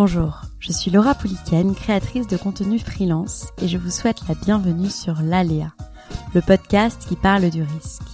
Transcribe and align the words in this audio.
Bonjour, 0.00 0.42
je 0.60 0.70
suis 0.70 0.92
Laura 0.92 1.12
Pouliken, 1.16 1.74
créatrice 1.74 2.28
de 2.28 2.36
contenu 2.36 2.78
freelance 2.78 3.48
et 3.60 3.66
je 3.66 3.78
vous 3.78 3.90
souhaite 3.90 4.28
la 4.28 4.36
bienvenue 4.36 4.90
sur 4.90 5.20
l'Aléa, 5.22 5.72
le 6.34 6.40
podcast 6.40 7.04
qui 7.08 7.16
parle 7.16 7.50
du 7.50 7.64
risque. 7.64 8.04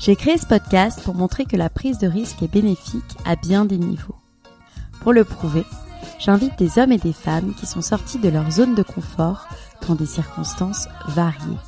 J'ai 0.00 0.16
créé 0.16 0.36
ce 0.36 0.46
podcast 0.46 1.00
pour 1.04 1.14
montrer 1.14 1.44
que 1.44 1.54
la 1.54 1.70
prise 1.70 1.98
de 1.98 2.08
risque 2.08 2.42
est 2.42 2.52
bénéfique 2.52 3.16
à 3.24 3.36
bien 3.36 3.66
des 3.66 3.78
niveaux. 3.78 4.16
Pour 5.00 5.12
le 5.12 5.22
prouver, 5.22 5.64
j'invite 6.18 6.58
des 6.58 6.76
hommes 6.80 6.90
et 6.90 6.98
des 6.98 7.12
femmes 7.12 7.54
qui 7.54 7.66
sont 7.66 7.82
sortis 7.82 8.18
de 8.18 8.28
leur 8.28 8.50
zone 8.50 8.74
de 8.74 8.82
confort 8.82 9.46
dans 9.86 9.94
des 9.94 10.06
circonstances 10.06 10.88
variées. 11.06 11.60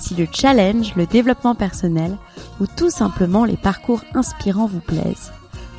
Si 0.00 0.14
le 0.14 0.26
challenge, 0.32 0.94
le 0.96 1.04
développement 1.04 1.54
personnel 1.54 2.16
ou 2.58 2.66
tout 2.66 2.88
simplement 2.88 3.44
les 3.44 3.58
parcours 3.58 4.00
inspirants 4.14 4.64
vous 4.64 4.80
plaisent, 4.80 5.30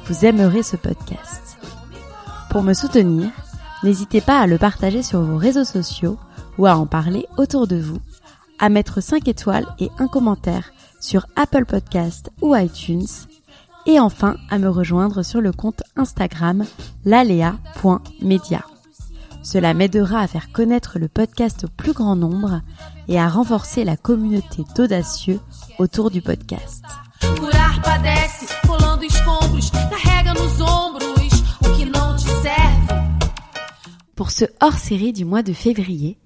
vous 0.06 0.26
aimerez 0.26 0.62
ce 0.62 0.76
podcast. 0.76 1.57
Pour 2.58 2.64
me 2.64 2.74
soutenir, 2.74 3.30
n'hésitez 3.84 4.20
pas 4.20 4.40
à 4.40 4.48
le 4.48 4.58
partager 4.58 5.04
sur 5.04 5.22
vos 5.22 5.38
réseaux 5.38 5.64
sociaux 5.64 6.18
ou 6.58 6.66
à 6.66 6.76
en 6.76 6.88
parler 6.88 7.28
autour 7.38 7.68
de 7.68 7.76
vous, 7.76 8.00
à 8.58 8.70
mettre 8.70 9.00
5 9.00 9.28
étoiles 9.28 9.68
et 9.78 9.92
un 10.00 10.08
commentaire 10.08 10.72
sur 11.00 11.28
Apple 11.36 11.66
Podcast 11.66 12.32
ou 12.42 12.56
iTunes, 12.56 13.06
et 13.86 14.00
enfin 14.00 14.38
à 14.50 14.58
me 14.58 14.70
rejoindre 14.70 15.22
sur 15.22 15.40
le 15.40 15.52
compte 15.52 15.84
Instagram 15.98 16.66
lalea.media. 17.06 18.66
Cela 19.44 19.76
m'aidera 19.76 20.22
à 20.22 20.28
faire 20.28 20.52
connaître 20.52 20.98
le 20.98 21.10
podcast 21.10 21.66
au 21.66 21.68
plus 21.68 21.94
grand 21.94 22.16
nombre 22.16 22.62
et 23.08 23.20
à 23.20 23.30
renforcer 23.30 23.84
la 23.84 23.98
communauté 23.98 24.64
d'audacieux 24.76 25.40
autour 25.78 26.10
du 26.10 26.24
podcast. 26.24 26.84
Pour 34.18 34.32
ce 34.32 34.46
hors-série 34.62 35.14
du 35.14 35.26
mois 35.26 35.44
de 35.44 35.54
février, 35.54 36.18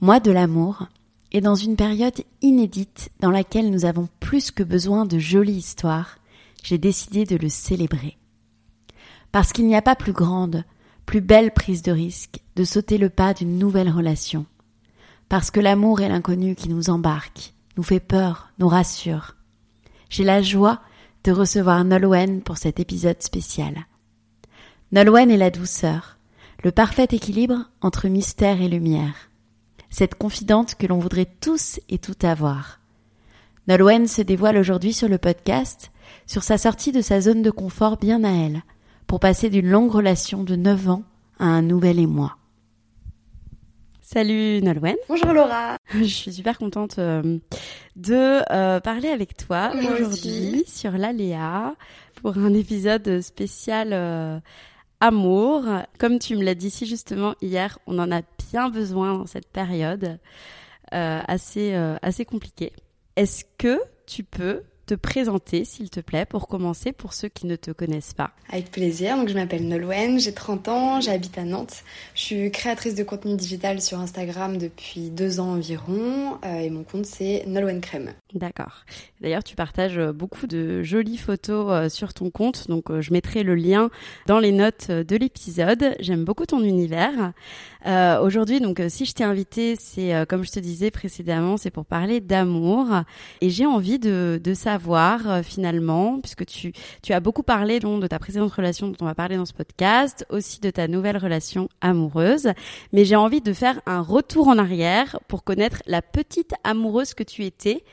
mois 0.00 0.18
de 0.18 0.32
l'amour, 0.32 0.88
et 1.30 1.40
dans 1.40 1.54
une 1.54 1.76
période 1.76 2.24
inédite 2.42 3.10
dans 3.20 3.30
laquelle 3.30 3.70
nous 3.70 3.84
avons 3.84 4.08
plus 4.18 4.50
que 4.50 4.64
besoin 4.64 5.06
de 5.06 5.20
jolies 5.20 5.58
histoires, 5.58 6.18
j'ai 6.64 6.76
décidé 6.76 7.24
de 7.24 7.36
le 7.36 7.48
célébrer. 7.48 8.18
Parce 9.30 9.52
qu'il 9.52 9.68
n'y 9.68 9.76
a 9.76 9.80
pas 9.80 9.94
plus 9.94 10.12
grande, 10.12 10.64
plus 11.06 11.20
belle 11.20 11.52
prise 11.52 11.82
de 11.82 11.92
risque 11.92 12.40
de 12.56 12.64
sauter 12.64 12.98
le 12.98 13.10
pas 13.10 13.32
d'une 13.32 13.60
nouvelle 13.60 13.90
relation. 13.90 14.44
Parce 15.28 15.52
que 15.52 15.60
l'amour 15.60 16.00
est 16.00 16.08
l'inconnu 16.08 16.56
qui 16.56 16.68
nous 16.68 16.90
embarque, 16.90 17.54
nous 17.76 17.84
fait 17.84 18.00
peur, 18.00 18.50
nous 18.58 18.68
rassure. 18.68 19.36
J'ai 20.10 20.24
la 20.24 20.42
joie 20.42 20.80
de 21.22 21.30
recevoir 21.30 21.84
Nolwenn 21.84 22.42
pour 22.42 22.56
cet 22.56 22.80
épisode 22.80 23.22
spécial. 23.22 23.86
Nolwenn 24.90 25.30
est 25.30 25.36
la 25.36 25.50
douceur, 25.50 26.15
le 26.66 26.72
parfait 26.72 27.06
équilibre 27.12 27.70
entre 27.80 28.08
mystère 28.08 28.60
et 28.60 28.66
lumière. 28.66 29.30
Cette 29.88 30.16
confidente 30.16 30.74
que 30.74 30.88
l'on 30.88 30.98
voudrait 30.98 31.28
tous 31.40 31.78
et 31.88 31.98
tout 31.98 32.16
avoir. 32.22 32.80
Nolwenn 33.68 34.08
se 34.08 34.20
dévoile 34.20 34.56
aujourd'hui 34.56 34.92
sur 34.92 35.08
le 35.08 35.16
podcast, 35.16 35.92
sur 36.26 36.42
sa 36.42 36.58
sortie 36.58 36.90
de 36.90 37.02
sa 37.02 37.20
zone 37.20 37.42
de 37.42 37.52
confort 37.52 37.98
bien 37.98 38.24
à 38.24 38.32
elle, 38.32 38.62
pour 39.06 39.20
passer 39.20 39.48
d'une 39.48 39.70
longue 39.70 39.92
relation 39.92 40.42
de 40.42 40.56
9 40.56 40.88
ans 40.88 41.04
à 41.38 41.44
un 41.44 41.62
nouvel 41.62 42.00
émoi. 42.00 42.36
Salut 44.00 44.60
Nolwenn. 44.60 44.96
Bonjour 45.08 45.32
Laura. 45.32 45.78
Je 45.94 46.02
suis 46.02 46.32
super 46.32 46.58
contente 46.58 46.98
euh, 46.98 47.38
de 47.94 48.42
euh, 48.52 48.80
parler 48.80 49.10
avec 49.10 49.36
toi 49.36 49.70
aujourd'hui 49.92 50.64
sur 50.66 50.90
l'Aléa 50.98 51.76
pour 52.20 52.36
un 52.38 52.54
épisode 52.54 53.20
spécial 53.20 53.90
euh, 53.92 54.40
amour. 55.00 55.64
Comme 55.98 56.18
tu 56.18 56.36
me 56.36 56.42
l'as 56.42 56.54
dit 56.54 56.70
si 56.70 56.86
justement 56.86 57.34
hier, 57.40 57.78
on 57.86 57.98
en 57.98 58.10
a 58.10 58.22
bien 58.50 58.68
besoin 58.70 59.14
dans 59.14 59.26
cette 59.26 59.48
période 59.48 60.18
euh, 60.94 61.20
assez 61.26 61.74
euh, 61.74 61.96
assez 62.02 62.24
compliquée. 62.24 62.72
Est-ce 63.16 63.44
que 63.58 63.80
tu 64.06 64.22
peux 64.24 64.62
te 64.86 64.94
présenter, 64.94 65.64
s'il 65.64 65.90
te 65.90 66.00
plaît, 66.00 66.24
pour 66.24 66.48
commencer, 66.48 66.92
pour 66.92 67.12
ceux 67.12 67.28
qui 67.28 67.46
ne 67.46 67.56
te 67.56 67.70
connaissent 67.70 68.14
pas 68.14 68.30
Avec 68.50 68.70
plaisir. 68.70 69.16
Donc 69.16 69.28
je 69.28 69.34
m'appelle 69.34 69.66
Nolwenn, 69.66 70.18
j'ai 70.18 70.32
30 70.32 70.68
ans, 70.68 71.00
j'habite 71.00 71.36
à 71.38 71.44
Nantes. 71.44 71.82
Je 72.14 72.20
suis 72.20 72.50
créatrice 72.50 72.94
de 72.94 73.02
contenu 73.02 73.36
digital 73.36 73.80
sur 73.80 73.98
Instagram 73.98 74.58
depuis 74.58 75.10
deux 75.10 75.40
ans 75.40 75.52
environ 75.54 76.38
euh, 76.44 76.58
et 76.58 76.70
mon 76.70 76.84
compte 76.84 77.06
c'est 77.06 77.44
Nolwenn 77.46 77.80
Crème. 77.80 78.12
D'accord. 78.34 78.84
D'ailleurs, 79.20 79.44
tu 79.44 79.56
partages 79.56 79.98
euh, 79.98 80.12
beaucoup 80.12 80.46
de 80.46 80.82
jolies 80.82 81.16
photos 81.16 81.66
euh, 81.70 81.88
sur 81.88 82.12
ton 82.12 82.30
compte, 82.30 82.68
donc 82.68 82.90
euh, 82.90 83.00
je 83.00 83.12
mettrai 83.12 83.42
le 83.42 83.54
lien 83.54 83.88
dans 84.26 84.38
les 84.38 84.52
notes 84.52 84.90
de 84.90 85.16
l'épisode. 85.16 85.96
J'aime 86.00 86.24
beaucoup 86.24 86.46
ton 86.46 86.62
univers. 86.62 87.32
Aujourd'hui, 88.20 88.58
donc, 88.58 88.82
si 88.88 89.04
je 89.04 89.12
t'ai 89.12 89.22
invité, 89.22 89.76
c'est 89.76 90.26
comme 90.28 90.44
je 90.44 90.50
te 90.50 90.58
disais 90.58 90.90
précédemment, 90.90 91.56
c'est 91.56 91.70
pour 91.70 91.86
parler 91.86 92.20
d'amour, 92.20 92.88
et 93.40 93.48
j'ai 93.48 93.64
envie 93.64 94.00
de, 94.00 94.40
de 94.42 94.54
savoir 94.54 94.75
euh, 95.26 95.42
finalement, 95.42 96.20
puisque 96.20 96.44
tu 96.46 96.72
as 97.10 97.20
beaucoup 97.20 97.42
parlé 97.42 97.80
de 97.80 98.06
ta 98.06 98.18
précédente 98.18 98.52
relation 98.52 98.88
dont 98.88 98.96
on 99.00 99.04
va 99.04 99.14
parler 99.14 99.36
dans 99.36 99.44
ce 99.44 99.52
podcast, 99.52 100.26
aussi 100.30 100.60
de 100.60 100.70
ta 100.70 100.88
nouvelle 100.88 101.16
relation 101.16 101.68
amoureuse, 101.80 102.50
mais 102.92 103.04
j'ai 103.04 103.16
envie 103.16 103.40
de 103.40 103.52
faire 103.52 103.80
un 103.86 104.00
retour 104.00 104.48
en 104.48 104.58
arrière 104.58 105.18
pour 105.28 105.44
connaître 105.44 105.82
la 105.86 106.02
petite 106.02 106.54
amoureuse 106.64 107.14
que 107.14 107.22
tu 107.22 107.44
étais. 107.44 107.84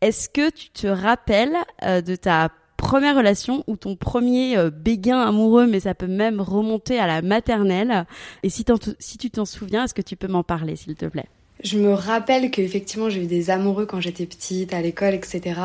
Est-ce 0.00 0.28
que 0.28 0.50
tu 0.50 0.70
te 0.70 0.86
rappelles 0.86 1.56
euh, 1.82 2.00
de 2.00 2.16
ta 2.16 2.50
première 2.76 3.16
relation 3.16 3.62
ou 3.66 3.76
ton 3.76 3.96
premier 3.96 4.56
euh, 4.56 4.70
béguin 4.70 5.20
amoureux, 5.20 5.66
mais 5.66 5.80
ça 5.80 5.94
peut 5.94 6.08
même 6.08 6.40
remonter 6.40 6.98
à 6.98 7.06
la 7.06 7.22
maternelle? 7.22 8.06
Et 8.42 8.50
si, 8.50 8.64
si 8.98 9.18
tu 9.18 9.30
t'en 9.30 9.44
souviens, 9.44 9.84
est-ce 9.84 9.94
que 9.94 10.02
tu 10.02 10.16
peux 10.16 10.28
m'en 10.28 10.42
parler, 10.42 10.76
s'il 10.76 10.96
te 10.96 11.06
plaît? 11.06 11.28
Je 11.62 11.78
me 11.78 11.92
rappelle 11.92 12.50
qu'effectivement 12.50 13.08
j'ai 13.08 13.22
eu 13.22 13.26
des 13.26 13.50
amoureux 13.50 13.86
quand 13.86 14.00
j'étais 14.00 14.26
petite, 14.26 14.74
à 14.74 14.80
l'école, 14.80 15.14
etc. 15.14 15.60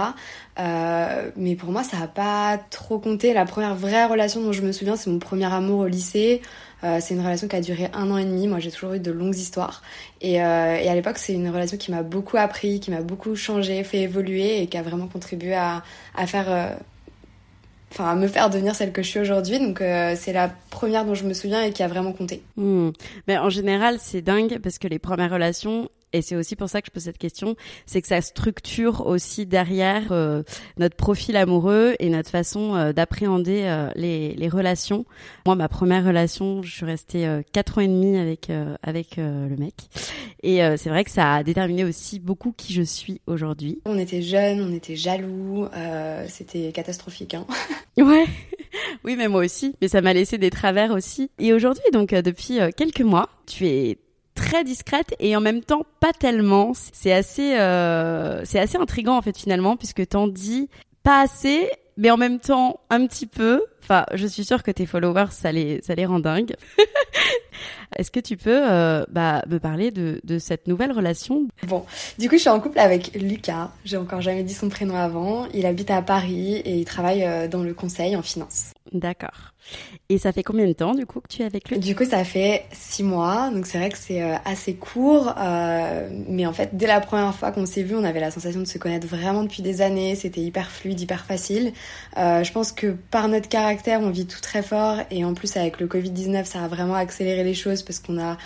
Euh, 0.59 1.31
mais 1.35 1.55
pour 1.55 1.71
moi 1.71 1.83
ça 1.83 1.97
n'a 1.97 2.07
pas 2.07 2.59
trop 2.69 2.99
compté. 2.99 3.33
La 3.33 3.45
première 3.45 3.75
vraie 3.75 4.05
relation 4.05 4.41
dont 4.41 4.51
je 4.51 4.61
me 4.61 4.71
souviens 4.71 4.95
c'est 4.95 5.09
mon 5.09 5.17
premier 5.17 5.51
amour 5.51 5.79
au 5.79 5.87
lycée. 5.87 6.41
Euh, 6.83 6.99
c'est 7.01 7.15
une 7.15 7.21
relation 7.21 7.47
qui 7.47 7.55
a 7.55 7.61
duré 7.61 7.89
un 7.93 8.11
an 8.11 8.17
et 8.17 8.25
demi. 8.25 8.47
Moi 8.47 8.59
j'ai 8.59 8.69
toujours 8.71 8.93
eu 8.93 8.99
de 8.99 9.11
longues 9.11 9.35
histoires. 9.35 9.81
Et, 10.21 10.43
euh, 10.43 10.75
et 10.77 10.87
à 10.87 10.93
l'époque 10.93 11.17
c'est 11.17 11.33
une 11.33 11.49
relation 11.49 11.77
qui 11.77 11.89
m'a 11.91 12.03
beaucoup 12.03 12.37
appris, 12.37 12.79
qui 12.79 12.91
m'a 12.91 13.01
beaucoup 13.01 13.35
changé, 13.35 13.83
fait 13.83 14.01
évoluer 14.01 14.61
et 14.61 14.67
qui 14.67 14.77
a 14.77 14.83
vraiment 14.83 15.07
contribué 15.07 15.55
à, 15.55 15.83
à 16.15 16.27
faire... 16.27 16.77
Enfin, 17.91 18.15
me 18.15 18.27
faire 18.27 18.49
devenir 18.49 18.75
celle 18.75 18.91
que 18.91 19.01
je 19.01 19.07
suis 19.07 19.19
aujourd'hui. 19.19 19.59
Donc, 19.59 19.81
euh, 19.81 20.13
c'est 20.17 20.33
la 20.33 20.49
première 20.69 21.05
dont 21.05 21.15
je 21.15 21.23
me 21.23 21.33
souviens 21.33 21.63
et 21.63 21.71
qui 21.71 21.83
a 21.83 21.87
vraiment 21.87 22.13
compté. 22.13 22.43
Hmm. 22.57 22.89
Mais 23.27 23.37
en 23.37 23.49
général, 23.49 23.97
c'est 23.99 24.21
dingue 24.21 24.59
parce 24.61 24.77
que 24.77 24.87
les 24.87 24.99
premières 24.99 25.31
relations, 25.31 25.89
et 26.13 26.21
c'est 26.21 26.35
aussi 26.35 26.55
pour 26.55 26.69
ça 26.69 26.81
que 26.81 26.87
je 26.87 26.91
pose 26.91 27.03
cette 27.03 27.17
question, 27.17 27.55
c'est 27.85 28.01
que 28.01 28.07
ça 28.07 28.21
structure 28.21 29.05
aussi 29.05 29.45
derrière 29.45 30.11
euh, 30.11 30.43
notre 30.77 30.95
profil 30.95 31.35
amoureux 31.35 31.95
et 31.99 32.09
notre 32.09 32.29
façon 32.29 32.75
euh, 32.75 32.93
d'appréhender 32.93 33.63
euh, 33.65 33.89
les, 33.95 34.33
les 34.33 34.49
relations. 34.49 35.05
Moi, 35.45 35.55
ma 35.55 35.67
première 35.67 36.05
relation, 36.05 36.61
je 36.63 36.71
suis 36.71 36.85
restée 36.85 37.27
euh, 37.27 37.41
quatre 37.51 37.77
ans 37.77 37.81
et 37.81 37.87
demi 37.87 38.17
avec 38.17 38.49
euh, 38.49 38.75
avec 38.83 39.17
euh, 39.17 39.47
le 39.49 39.57
mec, 39.57 39.73
et 40.43 40.63
euh, 40.63 40.77
c'est 40.77 40.89
vrai 40.89 41.03
que 41.03 41.11
ça 41.11 41.35
a 41.35 41.43
déterminé 41.43 41.83
aussi 41.83 42.19
beaucoup 42.19 42.51
qui 42.51 42.73
je 42.73 42.81
suis 42.81 43.21
aujourd'hui. 43.27 43.81
On 43.85 43.97
était 43.97 44.21
jeunes, 44.21 44.61
on 44.61 44.73
était 44.73 44.95
jaloux, 44.95 45.65
euh, 45.75 46.25
c'était 46.29 46.71
catastrophique. 46.71 47.33
Hein. 47.33 47.45
Ouais. 47.97 48.25
Oui, 49.03 49.15
mais 49.17 49.27
moi 49.27 49.43
aussi. 49.43 49.75
Mais 49.81 49.87
ça 49.87 50.01
m'a 50.01 50.13
laissé 50.13 50.37
des 50.37 50.49
travers 50.49 50.91
aussi. 50.91 51.31
Et 51.39 51.53
aujourd'hui, 51.53 51.83
donc 51.93 52.13
euh, 52.13 52.21
depuis 52.21 52.59
euh, 52.59 52.69
quelques 52.75 53.01
mois, 53.01 53.29
tu 53.45 53.65
es 53.67 53.97
très 54.35 54.63
discrète 54.63 55.15
et 55.19 55.35
en 55.35 55.41
même 55.41 55.61
temps 55.63 55.83
pas 55.99 56.13
tellement. 56.13 56.73
C'est 56.75 57.13
assez, 57.13 57.57
euh, 57.57 58.45
c'est 58.45 58.59
assez 58.59 58.77
intrigant 58.77 59.17
en 59.17 59.21
fait 59.21 59.37
finalement 59.37 59.77
puisque 59.77 60.07
t'en 60.07 60.27
dis 60.27 60.69
pas 61.03 61.21
assez 61.21 61.69
mais 61.97 62.11
en 62.11 62.17
même 62.17 62.39
temps 62.39 62.79
un 62.89 63.05
petit 63.07 63.25
peu. 63.27 63.63
Enfin, 63.83 64.05
je 64.13 64.27
suis 64.27 64.43
sûre 64.43 64.63
que 64.63 64.71
tes 64.71 64.85
followers, 64.85 65.31
ça 65.31 65.51
les, 65.51 65.81
ça 65.81 65.95
les 65.95 66.05
rend 66.05 66.19
dingues. 66.19 66.55
Est-ce 67.95 68.11
que 68.11 68.19
tu 68.19 68.37
peux 68.37 68.69
euh, 68.69 69.05
bah, 69.09 69.43
me 69.47 69.59
parler 69.59 69.91
de, 69.91 70.19
de 70.23 70.39
cette 70.39 70.67
nouvelle 70.67 70.91
relation? 70.91 71.47
Bon, 71.67 71.85
du 72.19 72.27
coup, 72.27 72.35
je 72.35 72.41
suis 72.41 72.49
en 72.49 72.59
couple 72.59 72.79
avec 72.79 73.15
Lucas. 73.15 73.71
J'ai 73.85 73.97
encore 73.97 74.21
jamais 74.21 74.43
dit 74.43 74.53
son 74.53 74.69
prénom 74.69 74.95
avant. 74.95 75.47
Il 75.53 75.65
habite 75.65 75.89
à 75.89 76.01
Paris 76.01 76.57
et 76.57 76.75
il 76.77 76.85
travaille 76.85 77.23
euh, 77.23 77.47
dans 77.47 77.63
le 77.63 77.73
conseil 77.73 78.15
en 78.15 78.21
finance. 78.21 78.73
D'accord. 78.91 79.53
Et 80.09 80.17
ça 80.17 80.31
fait 80.31 80.43
combien 80.43 80.65
de 80.65 80.73
temps 80.73 80.93
du 80.93 81.05
coup 81.05 81.19
que 81.19 81.27
tu 81.27 81.41
es 81.41 81.45
avec 81.45 81.69
lui? 81.69 81.79
Du 81.79 81.95
coup, 81.95 82.05
ça 82.05 82.23
fait 82.23 82.65
six 82.71 83.03
mois, 83.03 83.49
donc 83.53 83.65
c'est 83.65 83.77
vrai 83.77 83.89
que 83.89 83.97
c'est 83.97 84.21
euh, 84.21 84.35
assez 84.45 84.75
court. 84.75 85.33
Euh, 85.37 86.09
mais 86.29 86.45
en 86.45 86.53
fait, 86.53 86.69
dès 86.73 86.87
la 86.87 87.01
première 87.01 87.35
fois 87.35 87.51
qu'on 87.51 87.65
s'est 87.65 87.83
vu, 87.83 87.95
on 87.95 88.03
avait 88.03 88.21
la 88.21 88.31
sensation 88.31 88.61
de 88.61 88.65
se 88.65 88.77
connaître 88.77 89.07
vraiment 89.07 89.43
depuis 89.43 89.61
des 89.61 89.81
années. 89.81 90.15
C'était 90.15 90.41
hyper 90.41 90.71
fluide, 90.71 90.99
hyper 90.99 91.25
facile. 91.25 91.73
Euh, 92.17 92.43
je 92.43 92.51
pense 92.51 92.71
que 92.71 92.95
par 93.11 93.27
notre 93.27 93.49
caractère, 93.49 93.99
on 94.01 94.09
vit 94.09 94.25
tout 94.25 94.41
très 94.41 94.63
fort. 94.63 94.99
Et 95.11 95.25
en 95.25 95.33
plus, 95.33 95.57
avec 95.57 95.79
le 95.79 95.87
Covid-19, 95.87 96.45
ça 96.45 96.63
a 96.63 96.67
vraiment 96.67 96.95
accéléré 96.95 97.43
les 97.43 97.53
choses 97.53 97.83
parce 97.83 97.99
qu'on 97.99 98.19
a 98.19 98.37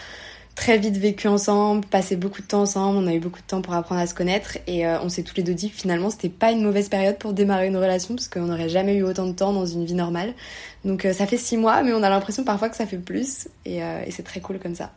très 0.56 0.78
vite 0.78 0.98
vécu 0.98 1.28
ensemble, 1.28 1.86
passé 1.86 2.16
beaucoup 2.16 2.42
de 2.42 2.48
temps 2.48 2.62
ensemble, 2.62 2.98
on 2.98 3.08
a 3.08 3.14
eu 3.14 3.20
beaucoup 3.20 3.40
de 3.40 3.46
temps 3.46 3.62
pour 3.62 3.74
apprendre 3.74 4.02
à 4.02 4.08
se 4.08 4.14
connaître 4.14 4.58
et 4.68 4.86
euh, 4.86 5.00
on 5.02 5.10
s'est 5.10 5.24
tous 5.24 5.36
les 5.36 5.44
deux 5.44 5.54
dit 5.54 5.70
que 5.70 5.76
finalement 5.76 6.10
c'était 6.10 6.30
pas 6.30 6.52
une 6.52 6.64
mauvaise 6.64 6.90
période 6.90 7.18
pour 7.18 7.34
démarrer 7.34 7.68
une 7.68 7.78
relation 7.78 8.16
parce 8.16 8.28
qu'on 8.28 8.46
n'aurait 8.46 8.70
jamais 8.70 8.96
eu 8.96 9.04
autant 9.04 9.28
de 9.28 9.34
temps 9.34 9.54
dans 9.54 9.66
une 9.66 9.86
vie 9.86 9.94
normale. 9.94 10.34
Donc 10.86 11.06
euh, 11.06 11.14
ça 11.14 11.26
fait 11.26 11.38
six 11.38 11.58
mois 11.58 11.84
mais 11.84 11.94
on 11.94 12.04
a 12.04 12.10
l'impression 12.10 12.44
parfois 12.44 12.70
que 12.70 12.76
ça 12.76 12.86
fait 12.86 12.98
plus 12.98 13.48
et, 13.66 13.84
euh, 13.84 14.04
et 14.06 14.12
c'est 14.12 14.24
très 14.24 14.42
cool 14.42 14.60
comme 14.60 14.76
ça. 14.76 14.92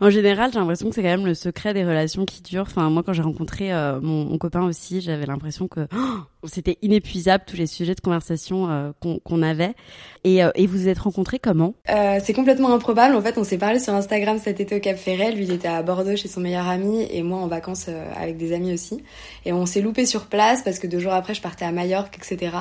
En 0.00 0.10
général, 0.10 0.52
j'ai 0.52 0.58
l'impression 0.58 0.88
que 0.90 0.94
c'est 0.94 1.02
quand 1.02 1.08
même 1.08 1.24
le 1.26 1.34
secret 1.34 1.72
des 1.72 1.84
relations 1.84 2.26
qui 2.26 2.42
durent. 2.42 2.66
Enfin, 2.66 2.90
moi, 2.90 3.02
quand 3.02 3.14
j'ai 3.14 3.22
rencontré 3.22 3.70
mon, 4.02 4.26
mon, 4.26 4.36
copain 4.36 4.62
aussi, 4.62 5.00
j'avais 5.00 5.24
l'impression 5.24 5.68
que 5.68 5.86
oh, 5.94 6.18
c'était 6.44 6.78
inépuisable 6.82 7.44
tous 7.46 7.56
les 7.56 7.66
sujets 7.66 7.94
de 7.94 8.00
conversation 8.00 8.70
euh, 8.70 8.90
qu'on 9.00 9.42
avait. 9.42 9.74
Et, 10.24 10.44
euh, 10.44 10.50
et, 10.54 10.66
vous 10.66 10.78
vous 10.78 10.88
êtes 10.88 10.98
rencontrés 10.98 11.38
comment? 11.38 11.74
C'est 11.86 12.32
complètement 12.32 12.72
improbable. 12.72 13.14
En 13.14 13.20
fait, 13.20 13.36
on 13.38 13.44
s'est 13.44 13.58
parlé 13.58 13.78
sur 13.78 13.94
Instagram 13.94 14.38
cet 14.42 14.60
été 14.60 14.76
au 14.76 14.80
Cap 14.80 14.96
Ferret. 14.96 15.32
Lui, 15.32 15.44
il 15.44 15.52
était 15.52 15.68
à 15.68 15.82
Bordeaux 15.82 16.16
chez 16.16 16.28
son 16.28 16.40
meilleur 16.40 16.68
ami 16.68 17.06
et 17.10 17.22
moi 17.22 17.38
en 17.38 17.48
vacances 17.48 17.88
avec 18.16 18.36
des 18.36 18.52
amis 18.52 18.72
aussi. 18.72 19.02
Et 19.44 19.52
on 19.52 19.66
s'est 19.66 19.80
loupé 19.80 20.06
sur 20.06 20.26
place 20.26 20.62
parce 20.62 20.78
que 20.78 20.86
deux 20.86 20.98
jours 20.98 21.12
après, 21.12 21.34
je 21.34 21.42
partais 21.42 21.64
à 21.64 21.72
Majorque, 21.72 22.16
etc. 22.16 22.56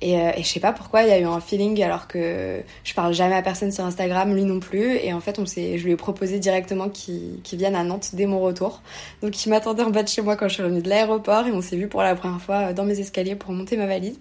Et, 0.00 0.14
et 0.14 0.42
je 0.42 0.46
sais 0.46 0.60
pas 0.60 0.72
pourquoi, 0.72 1.02
il 1.02 1.08
y 1.08 1.12
a 1.12 1.20
eu 1.20 1.24
un 1.24 1.40
feeling 1.40 1.82
alors 1.82 2.08
que 2.08 2.62
je 2.84 2.94
parle 2.94 3.14
jamais 3.14 3.34
à 3.34 3.42
personne 3.42 3.72
sur 3.72 3.84
Instagram, 3.84 4.34
lui 4.34 4.44
non 4.44 4.60
plus. 4.60 4.96
Et 4.96 5.12
en 5.12 5.20
fait, 5.20 5.38
on 5.38 5.44
je 5.46 5.84
lui 5.84 5.92
ai 5.92 5.96
proposé 5.96 6.38
directement 6.38 6.88
qu'il 6.88 7.40
qu 7.42 7.56
vienne 7.56 7.74
à 7.74 7.84
Nantes 7.84 8.10
dès 8.14 8.26
mon 8.26 8.40
retour. 8.40 8.82
Donc 9.22 9.44
il 9.44 9.50
m'attendait 9.50 9.82
en 9.82 9.90
bas 9.90 10.02
de 10.02 10.08
chez 10.08 10.22
moi 10.22 10.36
quand 10.36 10.48
je 10.48 10.54
suis 10.54 10.62
revenue 10.62 10.82
de 10.82 10.88
l'aéroport 10.88 11.46
et 11.46 11.52
on 11.52 11.60
s'est 11.60 11.76
vu 11.76 11.88
pour 11.88 12.02
la 12.02 12.14
première 12.14 12.40
fois 12.40 12.72
dans 12.72 12.84
mes 12.84 12.98
escaliers 12.98 13.21
pour 13.36 13.52
monter 13.52 13.76
ma 13.76 13.86
valise. 13.86 14.18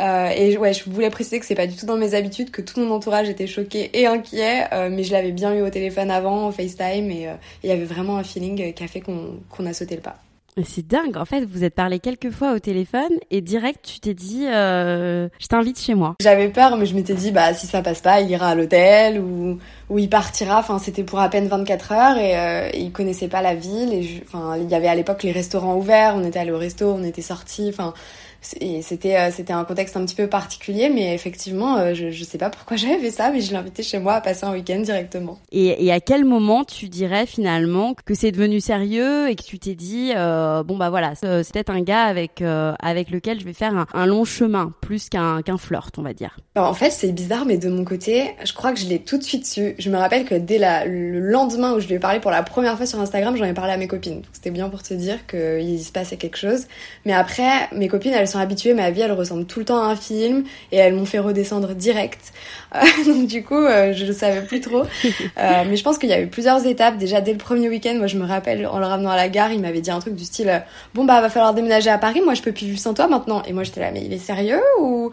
Euh, 0.00 0.30
et 0.30 0.56
ouais, 0.56 0.72
je 0.72 0.88
voulais 0.88 1.10
préciser 1.10 1.40
que 1.40 1.46
c'est 1.46 1.54
pas 1.54 1.66
du 1.66 1.76
tout 1.76 1.86
dans 1.86 1.96
mes 1.96 2.14
habitudes, 2.14 2.50
que 2.50 2.62
tout 2.62 2.80
mon 2.80 2.90
entourage 2.90 3.28
était 3.28 3.46
choqué 3.46 3.90
et 3.92 4.06
inquiet, 4.06 4.66
euh, 4.72 4.88
mais 4.90 5.04
je 5.04 5.12
l'avais 5.12 5.32
bien 5.32 5.54
eu 5.54 5.62
au 5.62 5.70
téléphone 5.70 6.10
avant, 6.10 6.48
au 6.48 6.52
FaceTime, 6.52 7.10
et 7.10 7.28
euh, 7.28 7.34
il 7.62 7.68
y 7.68 7.72
avait 7.72 7.84
vraiment 7.84 8.16
un 8.16 8.24
feeling 8.24 8.72
qui 8.72 8.84
a 8.84 8.86
fait 8.86 9.00
qu'on 9.00 9.40
qu 9.54 9.66
a 9.66 9.72
sauté 9.74 9.96
le 9.96 10.02
pas. 10.02 10.16
C'est 10.64 10.86
dingue. 10.86 11.16
En 11.16 11.24
fait, 11.24 11.44
vous 11.44 11.64
êtes 11.64 11.74
parlé 11.74 12.00
quelques 12.00 12.30
fois 12.30 12.52
au 12.52 12.58
téléphone 12.58 13.10
et 13.30 13.40
direct, 13.40 13.84
tu 13.84 14.00
t'es 14.00 14.14
dit, 14.14 14.46
euh, 14.46 15.28
je 15.38 15.46
t'invite 15.46 15.78
chez 15.78 15.94
moi. 15.94 16.16
J'avais 16.20 16.48
peur, 16.48 16.76
mais 16.76 16.86
je 16.86 16.94
m'étais 16.94 17.14
dit, 17.14 17.30
bah 17.30 17.54
si 17.54 17.66
ça 17.66 17.82
passe 17.82 18.00
pas, 18.00 18.20
il 18.20 18.30
ira 18.30 18.48
à 18.48 18.54
l'hôtel 18.54 19.20
ou 19.20 19.58
ou 19.88 19.98
il 19.98 20.08
partira. 20.08 20.58
Enfin, 20.58 20.78
c'était 20.78 21.04
pour 21.04 21.20
à 21.20 21.28
peine 21.28 21.46
24 21.46 21.92
heures 21.92 22.18
et, 22.18 22.36
euh, 22.36 22.70
et 22.72 22.80
il 22.80 22.92
connaissait 22.92 23.28
pas 23.28 23.42
la 23.42 23.54
ville. 23.54 23.92
Et 23.92 24.02
je, 24.02 24.22
enfin, 24.22 24.56
il 24.56 24.68
y 24.68 24.74
avait 24.74 24.88
à 24.88 24.94
l'époque 24.94 25.22
les 25.22 25.32
restaurants 25.32 25.76
ouverts. 25.76 26.14
On 26.16 26.24
était 26.24 26.38
allé 26.38 26.50
au 26.50 26.58
resto, 26.58 26.92
on 26.92 27.04
était 27.04 27.22
sortis. 27.22 27.68
Enfin, 27.68 27.94
c'était 28.40 29.16
euh, 29.16 29.30
c'était 29.30 29.52
un 29.52 29.64
contexte 29.64 29.96
un 29.96 30.04
petit 30.04 30.14
peu 30.14 30.26
particulier 30.26 30.88
mais 30.88 31.14
effectivement 31.14 31.76
euh, 31.76 31.94
je 31.94 32.10
je 32.10 32.24
sais 32.24 32.38
pas 32.38 32.50
pourquoi 32.50 32.76
j'avais 32.78 32.98
fait 32.98 33.10
ça 33.10 33.30
mais 33.30 33.40
je 33.40 33.50
l'ai 33.50 33.56
invité 33.56 33.82
chez 33.82 33.98
moi 33.98 34.14
à 34.14 34.20
passer 34.20 34.44
un 34.44 34.52
week-end 34.52 34.80
directement. 34.80 35.38
Et, 35.52 35.84
et 35.84 35.92
à 35.92 36.00
quel 36.00 36.24
moment 36.24 36.64
tu 36.64 36.88
dirais 36.88 37.26
finalement 37.26 37.94
que 37.94 38.14
c'est 38.14 38.32
devenu 38.32 38.60
sérieux 38.60 39.28
et 39.28 39.36
que 39.36 39.42
tu 39.42 39.58
t'es 39.58 39.74
dit 39.74 40.12
euh, 40.16 40.62
bon 40.62 40.76
bah 40.76 40.90
voilà 40.90 41.14
c'est 41.14 41.52
peut-être 41.52 41.70
un 41.70 41.82
gars 41.82 42.04
avec 42.04 42.40
euh, 42.40 42.74
avec 42.80 43.10
lequel 43.10 43.40
je 43.40 43.44
vais 43.44 43.52
faire 43.52 43.76
un, 43.76 43.86
un 43.92 44.06
long 44.06 44.24
chemin 44.24 44.72
plus 44.80 45.08
qu'un 45.08 45.42
qu'un 45.42 45.58
flirt 45.58 45.98
on 45.98 46.02
va 46.02 46.14
dire? 46.14 46.38
Alors, 46.54 46.70
en 46.70 46.74
fait 46.74 46.90
c'est 46.90 47.12
bizarre 47.12 47.44
mais 47.44 47.58
de 47.58 47.68
mon 47.68 47.84
côté 47.84 48.34
je 48.42 48.52
crois 48.52 48.72
que 48.72 48.80
je 48.80 48.86
l'ai 48.86 49.00
tout 49.00 49.18
de 49.18 49.22
suite 49.22 49.46
su. 49.46 49.74
Je 49.78 49.90
me 49.90 49.96
rappelle 49.96 50.24
que 50.24 50.34
dès 50.34 50.58
la, 50.58 50.86
le 50.86 51.20
lendemain 51.20 51.74
où 51.74 51.80
je 51.80 51.88
lui 51.88 51.94
ai 51.94 51.98
parlé 51.98 52.20
pour 52.20 52.30
la 52.30 52.42
première 52.42 52.76
fois 52.76 52.86
sur 52.86 53.00
Instagram 53.00 53.36
j'en 53.36 53.44
ai 53.44 53.54
parlé 53.54 53.72
à 53.72 53.76
mes 53.76 53.88
copines. 53.88 54.22
C'était 54.32 54.50
bien 54.50 54.68
pour 54.68 54.82
te 54.82 54.94
dire 54.94 55.26
qu'il 55.26 55.82
se 55.82 55.92
passait 55.92 56.16
quelque 56.16 56.38
chose. 56.38 56.66
Mais 57.04 57.12
après 57.12 57.68
mes 57.72 57.88
copines 57.88 58.12
elles 58.12 58.29
sont 58.30 58.38
habituées, 58.38 58.74
ma 58.74 58.90
vie 58.90 59.00
elle 59.02 59.12
ressemble 59.12 59.44
tout 59.44 59.58
le 59.58 59.64
temps 59.64 59.82
à 59.82 59.86
un 59.86 59.96
film 59.96 60.44
et 60.72 60.76
elles 60.76 60.94
m'ont 60.94 61.04
fait 61.04 61.18
redescendre 61.18 61.74
direct. 61.74 62.32
Euh, 62.72 63.04
donc 63.04 63.26
du 63.26 63.42
coup, 63.42 63.56
euh, 63.56 63.92
je 63.92 64.06
ne 64.06 64.12
savais 64.12 64.42
plus 64.42 64.60
trop. 64.60 64.84
Euh, 65.38 65.64
mais 65.68 65.76
je 65.76 65.82
pense 65.82 65.98
qu'il 65.98 66.08
y 66.08 66.12
a 66.12 66.20
eu 66.20 66.28
plusieurs 66.28 66.66
étapes. 66.66 66.98
Déjà 66.98 67.20
dès 67.20 67.32
le 67.32 67.38
premier 67.38 67.68
week-end, 67.68 67.94
moi 67.96 68.06
je 68.06 68.16
me 68.16 68.24
rappelle 68.24 68.66
en 68.66 68.78
le 68.78 68.86
ramenant 68.86 69.10
à 69.10 69.16
la 69.16 69.28
gare, 69.28 69.52
il 69.52 69.60
m'avait 69.60 69.80
dit 69.80 69.90
un 69.90 69.98
truc 69.98 70.14
du 70.14 70.24
style 70.24 70.62
bon 70.94 71.04
bah 71.04 71.20
va 71.20 71.30
falloir 71.30 71.54
déménager 71.54 71.90
à 71.90 71.98
Paris, 71.98 72.20
moi 72.20 72.34
je 72.34 72.42
peux 72.42 72.52
plus 72.52 72.66
vivre 72.66 72.78
sans 72.78 72.94
toi 72.94 73.08
maintenant. 73.08 73.42
Et 73.44 73.52
moi 73.52 73.64
j'étais 73.64 73.80
là 73.80 73.90
mais 73.90 74.02
il 74.04 74.12
est 74.12 74.18
sérieux 74.18 74.60
ou 74.80 75.10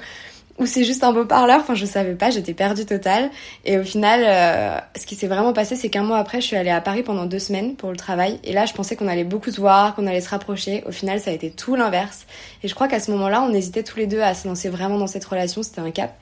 ou 0.59 0.65
c'est 0.65 0.83
juste 0.83 1.04
un 1.04 1.13
beau 1.13 1.25
parleur. 1.25 1.59
Enfin, 1.59 1.75
je 1.75 1.86
savais 1.86 2.15
pas, 2.15 2.30
j'étais 2.30 2.54
perdue 2.54 2.86
totale. 2.86 3.30
Et 3.65 3.77
au 3.77 3.83
final, 3.83 4.21
euh, 4.24 4.80
ce 5.00 5.06
qui 5.06 5.15
s'est 5.15 5.27
vraiment 5.27 5.54
passé, 5.54 5.75
c'est 5.75 5.89
qu'un 5.89 6.04
mois 6.04 6.18
après, 6.18 6.42
je 6.42 6.48
suis 6.48 6.56
allée 6.56 6.69
à 6.69 6.81
Paris 6.81 7.04
pendant 7.04 7.25
deux 7.25 7.39
semaines 7.39 7.75
pour 7.75 7.92
le 7.92 7.98
travail. 7.98 8.39
Et 8.44 8.54
là, 8.54 8.65
je 8.65 8.74
pensais 8.74 8.95
qu'on 8.95 9.07
allait 9.07 9.24
beaucoup 9.24 9.51
se 9.51 9.59
voir, 9.62 9.95
qu'on 9.95 10.07
allait 10.07 10.21
se 10.21 10.30
rapprocher. 10.30 10.83
Au 10.88 10.92
final, 10.92 11.19
ça 11.19 11.31
a 11.31 11.33
été 11.33 11.51
tout 11.51 11.75
l'inverse. 11.75 12.25
Et 12.63 12.68
je 12.68 12.75
crois 12.75 12.88
qu'à 12.88 13.00
ce 13.00 13.12
moment-là, 13.12 13.42
on 13.42 13.54
hésitait 13.54 13.83
tous 13.83 13.98
les 13.98 14.07
deux 14.07 14.21
à 14.21 14.33
se 14.33 14.48
lancer 14.48 14.69
vraiment 14.69 14.98
dans 14.98 15.07
cette 15.07 15.25
relation. 15.25 15.63
C'était 15.63 15.81
un 15.81 15.92
cap. 15.92 16.15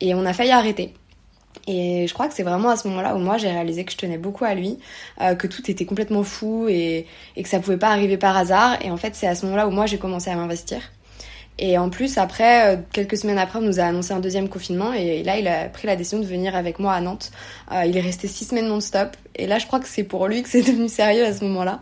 Et 0.00 0.14
on 0.14 0.24
a 0.24 0.32
failli 0.32 0.52
arrêter. 0.52 0.94
Et 1.66 2.06
je 2.06 2.14
crois 2.14 2.28
que 2.28 2.34
c'est 2.34 2.44
vraiment 2.44 2.70
à 2.70 2.76
ce 2.76 2.86
moment-là 2.88 3.14
où 3.16 3.18
moi 3.18 3.36
j'ai 3.36 3.48
réalisé 3.48 3.84
que 3.84 3.92
je 3.92 3.96
tenais 3.96 4.18
beaucoup 4.18 4.44
à 4.44 4.54
lui, 4.54 4.78
euh, 5.20 5.34
que 5.34 5.46
tout 5.46 5.68
était 5.70 5.84
complètement 5.84 6.22
fou 6.22 6.68
et, 6.68 7.06
et 7.36 7.42
que 7.42 7.48
ça 7.48 7.58
pouvait 7.58 7.76
pas 7.76 7.90
arriver 7.90 8.16
par 8.16 8.36
hasard. 8.36 8.78
Et 8.84 8.90
en 8.90 8.96
fait, 8.96 9.14
c'est 9.14 9.26
à 9.26 9.34
ce 9.34 9.44
moment-là 9.46 9.66
où 9.66 9.70
moi 9.70 9.86
j'ai 9.86 9.98
commencé 9.98 10.30
à 10.30 10.36
m'investir. 10.36 10.80
Et 11.62 11.76
en 11.76 11.90
plus, 11.90 12.16
après, 12.16 12.74
euh, 12.74 12.78
quelques 12.90 13.18
semaines 13.18 13.36
après, 13.36 13.58
on 13.58 13.62
nous 13.62 13.80
a 13.80 13.82
annoncé 13.82 14.14
un 14.14 14.18
deuxième 14.18 14.48
confinement. 14.48 14.94
Et 14.94 15.22
là, 15.22 15.36
il 15.36 15.46
a 15.46 15.68
pris 15.68 15.86
la 15.86 15.94
décision 15.94 16.18
de 16.18 16.24
venir 16.24 16.56
avec 16.56 16.78
moi 16.78 16.94
à 16.94 17.02
Nantes. 17.02 17.30
Euh, 17.70 17.84
il 17.84 17.98
est 17.98 18.00
resté 18.00 18.28
six 18.28 18.46
semaines 18.46 18.66
non-stop. 18.66 19.14
Et 19.36 19.46
là, 19.46 19.58
je 19.58 19.66
crois 19.66 19.78
que 19.78 19.86
c'est 19.86 20.02
pour 20.02 20.26
lui 20.26 20.42
que 20.42 20.48
c'est 20.48 20.62
devenu 20.66 20.88
sérieux 20.88 21.26
à 21.26 21.34
ce 21.34 21.44
moment-là. 21.44 21.80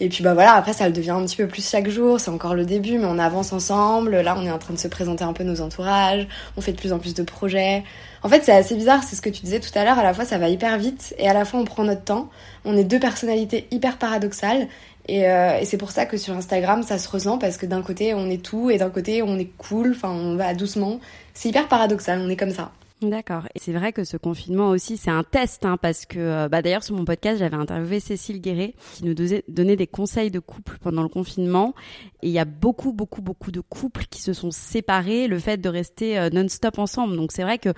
Et 0.00 0.08
puis, 0.08 0.24
bah 0.24 0.34
voilà, 0.34 0.54
après, 0.54 0.72
ça 0.72 0.88
le 0.88 0.92
devient 0.92 1.12
un 1.12 1.24
petit 1.24 1.36
peu 1.36 1.46
plus 1.46 1.68
chaque 1.68 1.88
jour. 1.88 2.18
C'est 2.18 2.32
encore 2.32 2.54
le 2.54 2.64
début, 2.64 2.98
mais 2.98 3.06
on 3.06 3.20
avance 3.20 3.52
ensemble. 3.52 4.20
Là, 4.20 4.34
on 4.36 4.44
est 4.44 4.50
en 4.50 4.58
train 4.58 4.74
de 4.74 4.80
se 4.80 4.88
présenter 4.88 5.22
un 5.22 5.32
peu 5.32 5.44
nos 5.44 5.60
entourages. 5.60 6.26
On 6.56 6.60
fait 6.60 6.72
de 6.72 6.78
plus 6.78 6.92
en 6.92 6.98
plus 6.98 7.14
de 7.14 7.22
projets. 7.22 7.84
En 8.24 8.28
fait, 8.28 8.42
c'est 8.42 8.52
assez 8.52 8.74
bizarre. 8.74 9.04
C'est 9.04 9.14
ce 9.14 9.22
que 9.22 9.30
tu 9.30 9.42
disais 9.42 9.60
tout 9.60 9.70
à 9.76 9.84
l'heure. 9.84 9.98
À 10.00 10.02
la 10.02 10.12
fois, 10.12 10.24
ça 10.24 10.38
va 10.38 10.48
hyper 10.48 10.76
vite. 10.76 11.14
Et 11.18 11.28
à 11.28 11.34
la 11.34 11.44
fois, 11.44 11.60
on 11.60 11.64
prend 11.64 11.84
notre 11.84 12.02
temps. 12.02 12.30
On 12.64 12.76
est 12.76 12.84
deux 12.84 12.98
personnalités 12.98 13.68
hyper 13.70 13.96
paradoxales. 13.96 14.66
Et, 15.10 15.28
euh, 15.28 15.58
et 15.58 15.64
c'est 15.64 15.76
pour 15.76 15.90
ça 15.90 16.06
que 16.06 16.16
sur 16.16 16.34
Instagram, 16.36 16.84
ça 16.84 16.96
se 16.96 17.08
ressent 17.08 17.36
parce 17.36 17.56
que 17.56 17.66
d'un 17.66 17.82
côté, 17.82 18.14
on 18.14 18.30
est 18.30 18.40
tout 18.40 18.70
et 18.70 18.78
d'un 18.78 18.90
côté, 18.90 19.22
on 19.22 19.40
est 19.40 19.50
cool, 19.58 19.90
enfin, 19.90 20.10
on 20.10 20.36
va 20.36 20.54
doucement. 20.54 21.00
C'est 21.34 21.48
hyper 21.48 21.66
paradoxal, 21.66 22.20
on 22.20 22.28
est 22.28 22.36
comme 22.36 22.52
ça. 22.52 22.70
D'accord. 23.02 23.48
Et 23.56 23.58
c'est 23.58 23.72
vrai 23.72 23.92
que 23.92 24.04
ce 24.04 24.16
confinement 24.16 24.68
aussi, 24.68 24.96
c'est 24.96 25.10
un 25.10 25.24
test, 25.24 25.64
hein, 25.64 25.78
parce 25.80 26.06
que, 26.06 26.46
bah, 26.46 26.62
d'ailleurs, 26.62 26.84
sur 26.84 26.94
mon 26.94 27.04
podcast, 27.04 27.40
j'avais 27.40 27.56
interviewé 27.56 27.98
Cécile 27.98 28.40
Guéret, 28.40 28.74
qui 28.94 29.04
nous 29.04 29.14
donnait 29.48 29.76
des 29.76 29.86
conseils 29.88 30.30
de 30.30 30.38
couple 30.38 30.78
pendant 30.80 31.02
le 31.02 31.08
confinement. 31.08 31.74
Et 32.22 32.28
il 32.28 32.32
y 32.32 32.38
a 32.38 32.44
beaucoup, 32.44 32.92
beaucoup, 32.92 33.20
beaucoup 33.20 33.50
de 33.50 33.60
couples 33.60 34.04
qui 34.10 34.22
se 34.22 34.32
sont 34.32 34.52
séparés, 34.52 35.26
le 35.26 35.40
fait 35.40 35.56
de 35.56 35.68
rester 35.68 36.20
euh, 36.20 36.30
non-stop 36.30 36.78
ensemble. 36.78 37.16
Donc 37.16 37.32
c'est 37.32 37.42
vrai 37.42 37.58
que, 37.58 37.70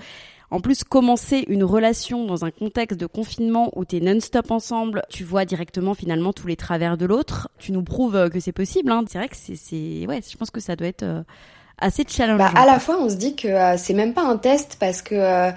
en 0.52 0.60
plus, 0.60 0.84
commencer 0.84 1.46
une 1.48 1.64
relation 1.64 2.26
dans 2.26 2.44
un 2.44 2.50
contexte 2.50 3.00
de 3.00 3.06
confinement 3.06 3.72
où 3.74 3.86
tu 3.86 3.96
es 3.96 4.00
non-stop 4.00 4.50
ensemble, 4.50 5.02
tu 5.08 5.24
vois 5.24 5.46
directement 5.46 5.94
finalement 5.94 6.34
tous 6.34 6.46
les 6.46 6.56
travers 6.56 6.98
de 6.98 7.06
l'autre. 7.06 7.48
Tu 7.58 7.72
nous 7.72 7.82
prouves 7.82 8.28
que 8.28 8.38
c'est 8.38 8.52
possible. 8.52 8.92
Hein. 8.92 9.02
C'est 9.08 9.16
vrai 9.16 9.30
que 9.30 9.36
c'est, 9.36 10.06
ouais, 10.06 10.20
je 10.30 10.36
pense 10.36 10.50
que 10.50 10.60
ça 10.60 10.76
doit 10.76 10.88
être 10.88 11.04
euh, 11.04 11.22
assez 11.78 12.04
challengeant. 12.08 12.38
Bah, 12.38 12.52
à 12.54 12.66
la 12.66 12.78
fois, 12.78 12.98
on 13.00 13.08
se 13.08 13.16
dit 13.16 13.34
que 13.36 13.48
euh, 13.48 13.76
c'est 13.76 13.94
même 13.94 14.14
pas 14.14 14.22
un 14.22 14.36
test 14.36 14.76
parce 14.78 15.02
que 15.02 15.14
euh, 15.14 15.50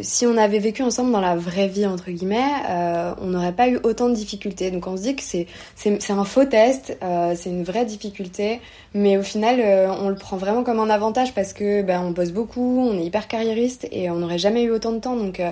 si 0.00 0.26
on 0.26 0.36
avait 0.36 0.58
vécu 0.58 0.82
ensemble 0.82 1.12
dans 1.12 1.20
la 1.20 1.36
vraie 1.36 1.68
vie 1.68 1.86
entre 1.86 2.10
guillemets, 2.10 2.50
euh, 2.68 3.14
on 3.20 3.26
n'aurait 3.26 3.52
pas 3.52 3.68
eu 3.68 3.78
autant 3.82 4.08
de 4.08 4.14
difficultés. 4.14 4.70
Donc 4.70 4.86
on 4.86 4.96
se 4.96 5.02
dit 5.02 5.16
que 5.16 5.22
c'est 5.22 5.46
c'est 5.76 6.12
un 6.12 6.24
faux 6.24 6.44
test, 6.44 6.96
euh, 7.02 7.34
c'est 7.36 7.50
une 7.50 7.64
vraie 7.64 7.84
difficulté, 7.84 8.60
mais 8.94 9.16
au 9.18 9.22
final 9.22 9.60
euh, 9.60 9.92
on 10.00 10.08
le 10.08 10.14
prend 10.14 10.36
vraiment 10.36 10.62
comme 10.62 10.80
un 10.80 10.90
avantage 10.90 11.34
parce 11.34 11.52
que 11.52 11.82
ben 11.82 12.00
on 12.00 12.10
bosse 12.10 12.32
beaucoup, 12.32 12.88
on 12.88 12.98
est 12.98 13.04
hyper 13.04 13.28
carriériste 13.28 13.86
et 13.90 14.10
on 14.10 14.16
n'aurait 14.16 14.38
jamais 14.38 14.62
eu 14.62 14.70
autant 14.70 14.92
de 14.92 14.98
temps. 14.98 15.16
Donc 15.16 15.40
euh, 15.40 15.50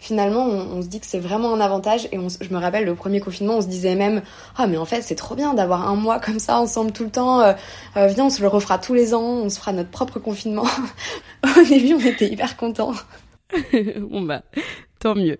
finalement 0.00 0.46
on, 0.46 0.78
on, 0.78 0.82
se 0.82 0.88
dit 0.88 0.98
que 0.98 1.06
c'est 1.06 1.20
vraiment 1.20 1.54
un 1.54 1.60
avantage. 1.60 2.08
Et 2.10 2.18
on, 2.18 2.28
je 2.28 2.52
me 2.52 2.58
rappelle 2.58 2.84
le 2.84 2.94
premier 2.94 3.20
confinement 3.20 3.58
on 3.58 3.60
se 3.60 3.68
disait 3.68 3.94
même 3.94 4.22
ah 4.56 4.66
mais 4.66 4.76
en 4.76 4.84
fait 4.84 5.02
c'est 5.02 5.14
trop 5.14 5.36
bien 5.36 5.54
d'avoir 5.54 5.88
un 5.88 5.94
mois 5.94 6.18
comme 6.18 6.40
ça 6.40 6.58
ensemble 6.58 6.90
tout 6.92 7.04
le 7.04 7.10
temps. 7.10 7.40
Euh, 7.40 7.52
euh, 7.96 8.06
viens 8.08 8.26
on 8.26 8.30
se 8.30 8.42
le 8.42 8.48
refera 8.48 8.78
tous 8.78 8.94
les 8.94 9.14
ans. 9.14 9.22
On 9.22 9.48
se 9.48 9.58
fera 9.58 9.72
notre 9.72 9.90
propre 9.90 10.18
confinement 10.18 10.66
au 11.44 11.64
début 11.68 11.94
on 11.94 12.00
était 12.00 12.28
hyper 12.28 12.56
contents. 12.56 12.94
Bon 14.00 14.22
bah 14.22 14.42
Tant 15.00 15.14
mieux. 15.14 15.38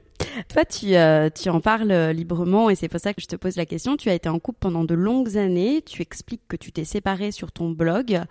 Toi, 0.48 0.64
tu, 0.64 0.94
euh, 0.94 1.28
tu 1.28 1.50
en 1.50 1.60
parles 1.60 1.90
euh, 1.90 2.12
librement 2.14 2.70
et 2.70 2.74
c'est 2.74 2.88
pour 2.88 3.00
ça 3.00 3.12
que 3.12 3.20
je 3.20 3.26
te 3.26 3.36
pose 3.36 3.56
la 3.56 3.66
question. 3.66 3.96
Tu 3.98 4.08
as 4.08 4.14
été 4.14 4.28
en 4.28 4.38
couple 4.38 4.58
pendant 4.60 4.84
de 4.84 4.94
longues 4.94 5.36
années. 5.36 5.82
Tu 5.82 6.00
expliques 6.00 6.46
que 6.48 6.56
tu 6.56 6.72
t'es 6.72 6.84
séparée 6.84 7.30
sur 7.30 7.52
ton 7.52 7.68
blog. 7.68 8.22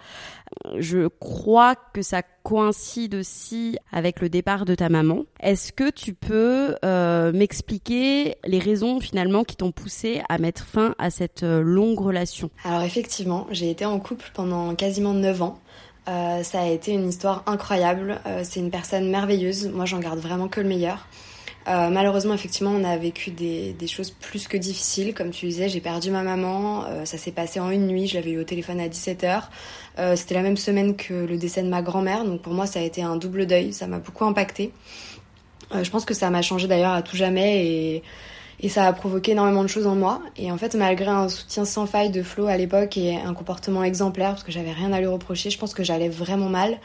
Je 0.78 1.08
crois 1.08 1.76
que 1.76 2.02
ça 2.02 2.24
coïncide 2.44 3.14
aussi 3.14 3.78
avec 3.92 4.22
le 4.22 4.30
départ 4.30 4.66
de 4.66 4.74
ta 4.74 4.90
maman. 4.90 5.26
Est-ce 5.40 5.72
que 5.72 5.92
tu 5.92 6.16
peux 6.16 6.76
euh, 6.84 7.32
m'expliquer 7.32 8.36
les 8.46 8.60
raisons 8.60 9.00
finalement 9.00 9.44
qui 9.44 9.56
t'ont 9.56 9.72
poussé 9.72 10.22
à 10.30 10.40
mettre 10.40 10.64
fin 10.64 10.96
à 10.98 11.12
cette 11.12 11.44
longue 11.44 12.00
relation? 12.00 12.50
Alors 12.64 12.82
effectivement, 12.82 13.46
j'ai 13.52 13.70
été 13.70 13.86
en 13.86 14.00
couple 14.00 14.32
pendant 14.34 14.74
quasiment 14.74 15.14
9 15.14 15.42
ans. 15.44 15.60
Euh, 16.08 16.44
ça 16.44 16.62
a 16.62 16.68
été 16.68 16.94
une 16.94 17.08
histoire 17.08 17.44
incroyable. 17.46 18.20
Euh, 18.26 18.42
c'est 18.44 18.60
une 18.60 18.72
personne 18.72 19.10
merveilleuse. 19.10 19.68
Moi, 19.68 19.86
j'en 19.86 20.00
garde 20.00 20.20
vraiment 20.20 20.48
que 20.48 20.62
le 20.62 20.68
meilleur. 20.68 21.08
Euh, 21.68 21.90
malheureusement, 21.90 22.34
effectivement, 22.34 22.72
on 22.72 22.84
a 22.84 22.98
vécu 22.98 23.32
des, 23.32 23.76
choses 23.88 24.12
plus 24.12 24.48
que 24.48 24.58
difficiles. 24.58 25.14
Comme 25.14 25.30
tu 25.32 25.46
disais, 25.46 25.70
j'ai 25.70 25.82
perdu 25.82 26.10
ma 26.10 26.24
maman. 26.24 26.86
Ça 27.06 27.18
s'est 27.18 27.32
passé 27.32 27.60
en 27.60 27.70
une 27.70 27.88
nuit. 27.88 28.08
Je 28.08 28.16
l'avais 28.16 28.32
eu 28.32 28.40
au 28.40 28.44
téléphone 28.44 28.80
à 28.80 28.88
17h. 28.88 29.44
Euh, 30.00 30.16
C'était 30.16 30.36
la 30.36 30.42
même 30.42 30.58
semaine 30.58 30.96
que 30.96 31.14
le 31.14 31.38
décès 31.38 31.62
de 31.62 31.70
ma 31.70 31.82
grand-mère. 31.82 32.26
Donc 32.26 32.42
pour 32.42 32.54
moi, 32.54 32.66
ça 32.66 32.80
a 32.80 32.84
été 32.84 33.04
un 33.04 33.18
double 33.18 33.46
deuil. 33.46 33.74
Ça 33.74 33.86
m'a 33.86 34.00
beaucoup 34.00 34.26
impacté. 34.26 34.72
Je 35.72 35.90
pense 35.92 36.06
que 36.06 36.16
ça 36.16 36.32
m'a 36.32 36.42
changé 36.42 36.68
d'ailleurs 36.68 36.94
à 36.94 37.04
tout 37.04 37.16
jamais. 37.16 37.68
Et 37.68 38.04
et 38.62 38.68
ça 38.68 38.86
a 38.86 38.94
provoqué 38.94 39.32
énormément 39.32 39.64
de 39.64 39.70
choses 39.70 39.88
en 39.88 39.96
moi. 39.96 40.22
Et 40.36 40.52
en 40.52 40.58
fait, 40.58 40.76
malgré 40.76 41.08
un 41.08 41.30
soutien 41.30 41.64
sans 41.64 41.86
faille 41.86 42.10
de 42.10 42.22
Flo 42.22 42.48
à 42.48 42.58
l'époque 42.58 42.98
et 42.98 43.16
un 43.16 43.34
comportement 43.34 43.84
exemplaire, 43.84 44.32
parce 44.32 44.44
que 44.44 44.52
j'avais 44.52 44.74
rien 44.74 44.92
à 44.92 45.00
lui 45.00 45.08
reprocher, 45.08 45.50
je 45.50 45.58
pense 45.58 45.74
que 45.74 45.84
j'allais 45.84 46.10
vraiment 46.10 46.50
mal. 46.50 46.78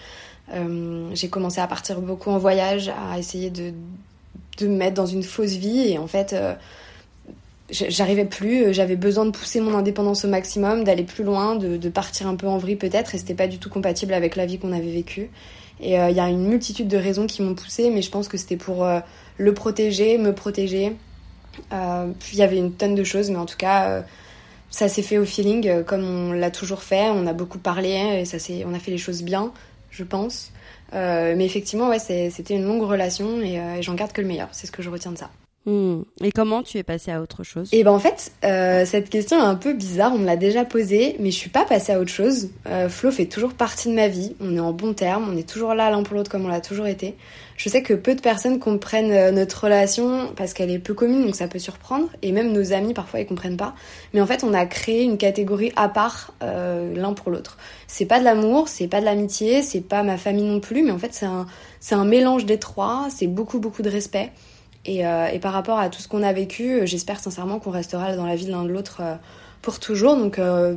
Euh, 0.52 1.09
j'ai 1.14 1.28
commencé 1.28 1.61
à 1.61 1.66
partir 1.66 2.00
beaucoup 2.00 2.31
en 2.31 2.38
voyage, 2.38 2.93
à 3.11 3.19
essayer 3.19 3.50
de, 3.50 3.73
de 4.59 4.69
me 4.69 4.76
mettre 4.76 4.95
dans 4.95 5.07
une 5.07 5.25
fausse 5.25 5.54
vie. 5.54 5.88
Et 5.88 5.99
en 5.99 6.07
fait, 6.07 6.33
euh, 6.33 6.54
j'arrivais 7.71 8.25
plus. 8.25 8.73
J'avais 8.73 8.97
besoin 8.97 9.25
de 9.25 9.33
pousser 9.33 9.61
mon 9.61 9.75
indépendance 9.75 10.25
au 10.25 10.28
maximum, 10.28 10.85
d'aller 10.85 11.04
plus 11.04 11.25
loin, 11.25 11.57
de, 11.57 11.88
partir 11.88 12.28
un 12.28 12.37
peu 12.37 12.47
en 12.47 12.59
vrille 12.59 12.76
peut-être. 12.76 13.16
Et 13.16 13.19
c'était 13.19 13.35
pas 13.35 13.49
du 13.49 13.59
tout 13.59 13.69
compatible 13.69 14.14
avec 14.14 14.37
la 14.37 14.47
vie 14.47 14.61
qu'on 14.61 14.73
avait 14.73 14.93
vécue. 14.93 15.28
Et 15.81 15.99
euh, 15.99 16.09
il 16.11 16.16
y 16.16 16.21
a 16.21 16.28
une 16.28 16.47
multitude 16.47 16.87
de 16.87 16.97
raisons 16.97 17.26
qui 17.26 17.43
m'ont 17.43 17.57
poussée, 17.57 17.90
mais 17.90 18.00
je 18.00 18.11
pense 18.11 18.28
que 18.28 18.37
c'était 18.37 18.57
pour 18.57 18.87
le 19.38 19.54
protéger, 19.54 20.19
me 20.19 20.33
protéger 20.33 20.93
puis 22.18 22.30
il 22.34 22.38
y 22.38 22.42
avait 22.42 22.58
une 22.58 22.73
tonne 22.73 22.94
de 22.94 23.04
choses, 23.04 23.30
mais 23.30 23.37
en 23.37 23.46
tout 23.46 23.56
cas, 23.56 23.88
euh, 23.88 24.02
ça 24.70 24.88
s'est 24.88 25.02
fait 25.02 25.18
au 25.18 25.25
feeling, 25.25 25.68
euh, 25.68 25.82
comme 25.82 26.04
on 26.04 26.32
l'a 26.32 26.50
toujours 26.50 26.82
fait. 26.82 27.08
On 27.11 27.26
a 27.26 27.32
beaucoup 27.32 27.58
parlé, 27.58 28.20
et 28.20 28.25
ça 28.25 28.38
on 28.66 28.75
a 28.75 28.78
fait 28.78 28.90
les 28.90 28.99
choses 28.99 29.23
bien, 29.23 29.52
je 29.90 30.04
pense. 30.04 30.52
mais 30.92 31.44
effectivement, 31.44 31.88
ouais, 31.88 31.99
c'était 31.99 32.54
une 32.54 32.66
longue 32.66 32.82
relation 32.82 33.40
et, 33.40 33.54
et 33.78 33.82
j'en 33.82 33.94
garde 33.94 34.12
que 34.12 34.20
le 34.20 34.28
meilleur. 34.28 34.49
C'est 34.52 34.66
ce 34.66 34.73
que 34.73 34.82
je 34.82 34.90
retiens 34.90 35.12
de 35.12 35.18
ça. 35.18 35.30
Et 35.66 36.30
comment 36.33 36.62
tu 36.62 36.76
es 36.76 36.83
passée 36.83 37.11
à 37.11 37.23
autre 37.23 37.42
chose? 37.42 37.71
Et 37.73 37.85
ben 37.85 37.92
en 37.92 37.99
fait, 37.99 38.33
euh, 38.44 38.85
cette 38.85 39.09
question 39.09 39.38
est 39.38 39.44
un 39.44 39.54
peu 39.54 39.73
bizarre. 39.73 40.12
On 40.14 40.18
me 40.18 40.26
l'a 40.26 40.37
déjà 40.37 40.64
posée, 40.64 41.16
mais 41.21 41.30
je 41.30 41.37
suis 41.37 41.49
pas 41.49 41.64
passée 41.64 41.92
à 41.92 42.00
autre 42.00 42.11
chose. 42.11 42.50
Euh, 42.66 42.90
Flo 42.90 43.11
fait 43.11 43.26
toujours 43.26 43.54
partie 43.54 43.88
de 43.88 43.94
ma 43.94 44.09
vie. 44.09 44.37
On 44.40 44.54
est 44.56 44.61
en 44.61 44.73
bon 44.73 44.92
terme. 44.92 45.26
On 45.33 45.37
est 45.37 45.49
toujours 45.49 45.75
là 45.75 45.90
l'un 45.90 46.02
pour 46.02 46.16
l'autre 46.16 46.30
comme 46.30 46.44
on 46.44 46.49
l'a 46.49 46.61
toujours 46.61 46.87
été. 46.87 47.16
Je 47.56 47.68
sais 47.68 47.83
que 47.83 47.94
peu 47.94 48.14
de 48.14 48.21
personnes 48.21 48.59
comprennent 48.59 49.12
euh, 49.12 49.30
notre 49.30 49.64
relation 49.64 50.33
parce 50.37 50.52
qu'elle 50.52 50.71
est 50.71 50.78
peu 50.78 50.92
commune, 50.92 51.25
donc 51.25 51.37
ça 51.37 51.49
peut 51.49 51.59
surprendre. 51.59 52.09
Et 52.21 52.33
même 52.33 52.52
nos 52.52 52.73
amis 52.73 52.92
parfois 52.92 53.21
ils 53.21 53.26
comprennent 53.26 53.56
pas. 53.56 53.75
Mais 54.12 54.21
en 54.21 54.26
fait, 54.26 54.44
on 54.44 54.52
a 54.52 54.66
créé 54.66 55.02
une 55.02 55.16
catégorie 55.16 55.73
à 55.76 55.88
part 55.88 56.35
euh, 56.42 56.94
l'un 56.94 57.14
pour 57.14 57.30
l'autre. 57.30 57.56
C'est 57.87 58.06
pas 58.06 58.18
de 58.18 58.25
l'amour, 58.25 58.68
c'est 58.68 58.88
pas 58.88 59.00
de 59.00 59.04
l'amitié, 59.06 59.62
c'est 59.62 59.80
pas 59.80 60.02
ma 60.02 60.18
famille 60.18 60.44
non 60.44 60.61
plus. 60.61 60.83
Mais 60.83 60.90
en 60.90 60.99
fait, 60.99 61.14
c'est 61.14 61.26
un 61.26 61.47
c'est 61.80 61.94
un 61.94 62.04
mélange 62.04 62.44
des 62.44 62.59
trois. 62.59 63.06
C'est 63.09 63.28
beaucoup 63.28 63.61
beaucoup 63.61 63.83
de 63.83 63.90
respect. 63.90 64.33
Et, 64.87 65.07
euh, 65.07 65.26
et, 65.29 65.38
par 65.38 65.53
rapport 65.53 65.79
à 65.79 65.88
tout 65.88 66.00
ce 66.00 66.09
qu'on 66.09 66.23
a 66.23 66.33
vécu, 66.33 66.81
euh, 66.81 66.87
j'espère 66.87 67.19
sincèrement 67.19 67.59
qu'on 67.59 67.71
restera 67.71 68.17
dans 68.17 68.26
la 68.26 68.37
vie 68.37 68.47
l'un 68.47 68.64
de 68.64 68.71
l'autre 68.71 68.99
euh, 69.00 69.14
pour 69.62 69.81
toujours. 69.81 70.17
Donc 70.17 70.38
euh, 70.38 70.76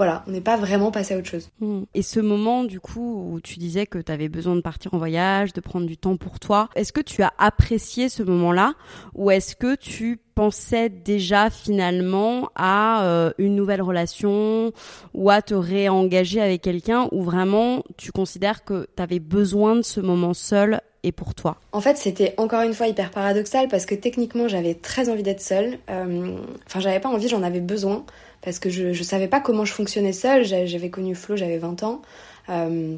voilà, 0.00 0.24
on 0.26 0.30
n'est 0.30 0.40
pas 0.40 0.56
vraiment 0.56 0.90
passé 0.90 1.12
à 1.12 1.18
autre 1.18 1.28
chose. 1.28 1.50
Mmh. 1.60 1.82
Et 1.92 2.00
ce 2.00 2.20
moment 2.20 2.64
du 2.64 2.80
coup 2.80 3.34
où 3.34 3.40
tu 3.42 3.58
disais 3.58 3.84
que 3.84 3.98
tu 3.98 4.10
avais 4.10 4.30
besoin 4.30 4.56
de 4.56 4.62
partir 4.62 4.94
en 4.94 4.98
voyage, 4.98 5.52
de 5.52 5.60
prendre 5.60 5.86
du 5.86 5.98
temps 5.98 6.16
pour 6.16 6.40
toi, 6.40 6.70
est-ce 6.74 6.90
que 6.90 7.02
tu 7.02 7.22
as 7.22 7.34
apprécié 7.36 8.08
ce 8.08 8.22
moment-là 8.22 8.72
ou 9.14 9.30
est-ce 9.30 9.56
que 9.56 9.74
tu 9.74 10.18
pensais 10.34 10.88
déjà 10.88 11.50
finalement 11.50 12.48
à 12.54 13.04
euh, 13.04 13.32
une 13.36 13.54
nouvelle 13.54 13.82
relation 13.82 14.72
ou 15.12 15.28
à 15.28 15.42
te 15.42 15.52
réengager 15.52 16.40
avec 16.40 16.62
quelqu'un 16.62 17.06
ou 17.12 17.22
vraiment 17.22 17.82
tu 17.98 18.10
considères 18.10 18.64
que 18.64 18.86
tu 18.96 19.02
avais 19.02 19.20
besoin 19.20 19.76
de 19.76 19.82
ce 19.82 20.00
moment 20.00 20.32
seul 20.32 20.80
et 21.02 21.12
pour 21.12 21.34
toi 21.34 21.56
En 21.72 21.80
fait, 21.80 21.96
c'était 21.96 22.34
encore 22.36 22.62
une 22.62 22.74
fois 22.74 22.86
hyper 22.86 23.10
paradoxal 23.10 23.68
parce 23.68 23.86
que 23.86 23.94
techniquement, 23.94 24.48
j'avais 24.48 24.74
très 24.74 25.08
envie 25.08 25.22
d'être 25.22 25.40
seule. 25.40 25.78
Euh, 25.88 26.36
enfin, 26.66 26.80
j'avais 26.80 27.00
pas 27.00 27.08
envie, 27.08 27.28
j'en 27.28 27.42
avais 27.42 27.60
besoin 27.60 28.04
parce 28.42 28.58
que 28.58 28.70
je, 28.70 29.02
savais 29.02 29.28
pas 29.28 29.40
comment 29.40 29.64
je 29.64 29.72
fonctionnais 29.72 30.12
seule. 30.12 30.44
J'avais 30.44 30.90
connu 30.90 31.14
Flo, 31.14 31.36
j'avais 31.36 31.58
20 31.58 31.82
ans. 31.82 32.02
Euh, 32.48 32.96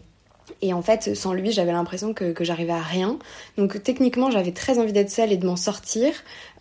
et 0.60 0.72
en 0.72 0.82
fait, 0.82 1.14
sans 1.14 1.32
lui, 1.32 1.52
j'avais 1.52 1.72
l'impression 1.72 2.14
que, 2.14 2.32
que 2.32 2.44
j'arrivais 2.44 2.72
à 2.72 2.80
rien. 2.80 3.18
Donc 3.56 3.82
techniquement, 3.82 4.30
j'avais 4.30 4.52
très 4.52 4.78
envie 4.78 4.92
d'être 4.92 5.10
seule 5.10 5.32
et 5.32 5.36
de 5.36 5.46
m'en 5.46 5.56
sortir. 5.56 6.12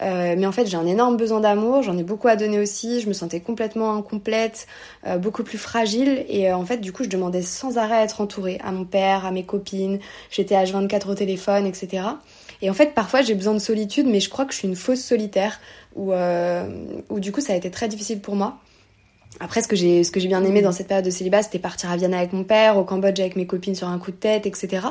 Euh, 0.02 0.36
mais 0.38 0.46
en 0.46 0.52
fait, 0.52 0.66
j'ai 0.66 0.78
un 0.78 0.86
énorme 0.86 1.18
besoin 1.18 1.40
d'amour, 1.40 1.84
j'en 1.84 1.98
ai 1.98 2.04
beaucoup 2.04 2.28
à 2.28 2.36
donner 2.36 2.60
aussi. 2.60 3.02
Je 3.02 3.08
me 3.08 3.14
sentais 3.14 3.40
complètement 3.40 3.96
incomplète, 3.96 4.68
euh, 5.06 5.18
beaucoup 5.18 5.44
plus 5.44 5.58
fragile. 5.58 6.26
Et 6.30 6.50
euh, 6.50 6.56
en 6.56 6.66
fait, 6.66 6.78
du 6.78 6.92
coup, 6.92 7.04
je 7.04 7.10
demandais 7.10 7.42
sans 7.42 7.78
arrêt 7.78 7.98
à 7.98 8.04
être 8.04 8.22
entourée, 8.22 8.60
à 8.64 8.72
mon 8.72 8.86
père, 8.86 9.26
à 9.26 9.32
mes 9.32 9.44
copines. 9.44 10.00
J'étais 10.30 10.56
H24 10.56 11.10
au 11.10 11.16
téléphone, 11.16 11.66
etc. 11.66 12.04
Et 12.62 12.70
en 12.70 12.74
fait, 12.74 12.94
parfois, 12.94 13.22
j'ai 13.22 13.36
besoin 13.36 13.54
de 13.54 13.60
solitude, 13.60 14.08
mais 14.08 14.20
je 14.20 14.30
crois 14.30 14.46
que 14.46 14.54
je 14.54 14.60
suis 14.60 14.68
une 14.68 14.76
fausse 14.76 15.02
solitaire, 15.02 15.60
où, 15.96 16.14
euh, 16.14 16.68
du 17.12 17.32
coup, 17.32 17.42
ça 17.42 17.54
a 17.54 17.56
été 17.56 17.72
très 17.72 17.88
difficile 17.88 18.22
pour 18.22 18.36
moi. 18.36 18.60
Après, 19.40 19.62
ce 19.62 19.68
que 19.68 19.76
j'ai, 19.76 20.04
ce 20.04 20.12
que 20.12 20.20
j'ai 20.20 20.28
bien 20.28 20.44
aimé 20.44 20.62
dans 20.62 20.72
cette 20.72 20.88
période 20.88 21.06
de 21.06 21.10
célibat, 21.10 21.42
c'était 21.42 21.58
partir 21.58 21.90
à 21.90 21.98
Vienne 21.98 22.14
avec 22.14 22.34
mon 22.34 22.44
père, 22.44 22.78
au 22.78 22.84
Cambodge 22.84 23.20
avec 23.20 23.36
mes 23.36 23.48
copines 23.48 23.76
sur 23.76 23.88
un 23.88 23.98
coup 23.98 24.12
de 24.12 24.18
tête, 24.18 24.46
etc. 24.46 24.88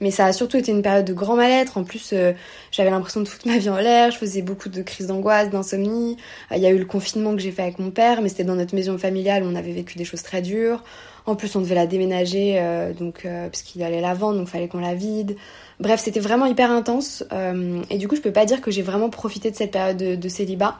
Mais 0.00 0.10
ça 0.10 0.26
a 0.26 0.32
surtout 0.32 0.56
été 0.56 0.70
une 0.70 0.80
période 0.80 1.04
de 1.04 1.12
grand 1.12 1.36
mal-être. 1.36 1.76
En 1.76 1.84
plus, 1.84 2.10
euh, 2.12 2.32
j'avais 2.70 2.90
l'impression 2.90 3.20
de 3.20 3.28
foutre 3.28 3.48
ma 3.48 3.58
vie 3.58 3.68
en 3.68 3.76
l'air. 3.76 4.10
Je 4.10 4.18
faisais 4.18 4.42
beaucoup 4.42 4.68
de 4.68 4.82
crises 4.82 5.08
d'angoisse, 5.08 5.50
d'insomnie. 5.50 6.16
Il 6.54 6.58
y 6.58 6.66
a 6.66 6.70
eu 6.70 6.78
le 6.78 6.84
confinement 6.84 7.34
que 7.34 7.42
j'ai 7.42 7.50
fait 7.50 7.62
avec 7.62 7.78
mon 7.78 7.90
père, 7.90 8.22
mais 8.22 8.28
c'était 8.28 8.44
dans 8.44 8.54
notre 8.54 8.74
maison 8.74 8.96
familiale 8.96 9.42
où 9.42 9.46
on 9.46 9.54
avait 9.56 9.72
vécu 9.72 9.98
des 9.98 10.04
choses 10.04 10.22
très 10.22 10.40
dures. 10.40 10.82
En 11.26 11.36
plus, 11.36 11.54
on 11.56 11.60
devait 11.60 11.74
la 11.74 11.86
déménager, 11.86 12.56
euh, 12.58 12.92
donc 12.92 13.24
euh, 13.24 13.48
parce 13.48 13.62
qu'il 13.62 13.82
allait 13.82 14.00
la 14.00 14.14
vendre, 14.14 14.38
donc 14.38 14.48
fallait 14.48 14.68
qu'on 14.68 14.80
la 14.80 14.94
vide. 14.94 15.36
Bref, 15.78 16.00
c'était 16.00 16.20
vraiment 16.20 16.46
hyper 16.46 16.70
intense. 16.70 17.24
Euh, 17.32 17.82
et 17.90 17.98
du 17.98 18.08
coup, 18.08 18.16
je 18.16 18.20
peux 18.20 18.32
pas 18.32 18.46
dire 18.46 18.60
que 18.60 18.70
j'ai 18.70 18.82
vraiment 18.82 19.10
profité 19.10 19.50
de 19.50 19.56
cette 19.56 19.70
période 19.70 19.96
de, 19.96 20.14
de 20.14 20.28
célibat. 20.28 20.78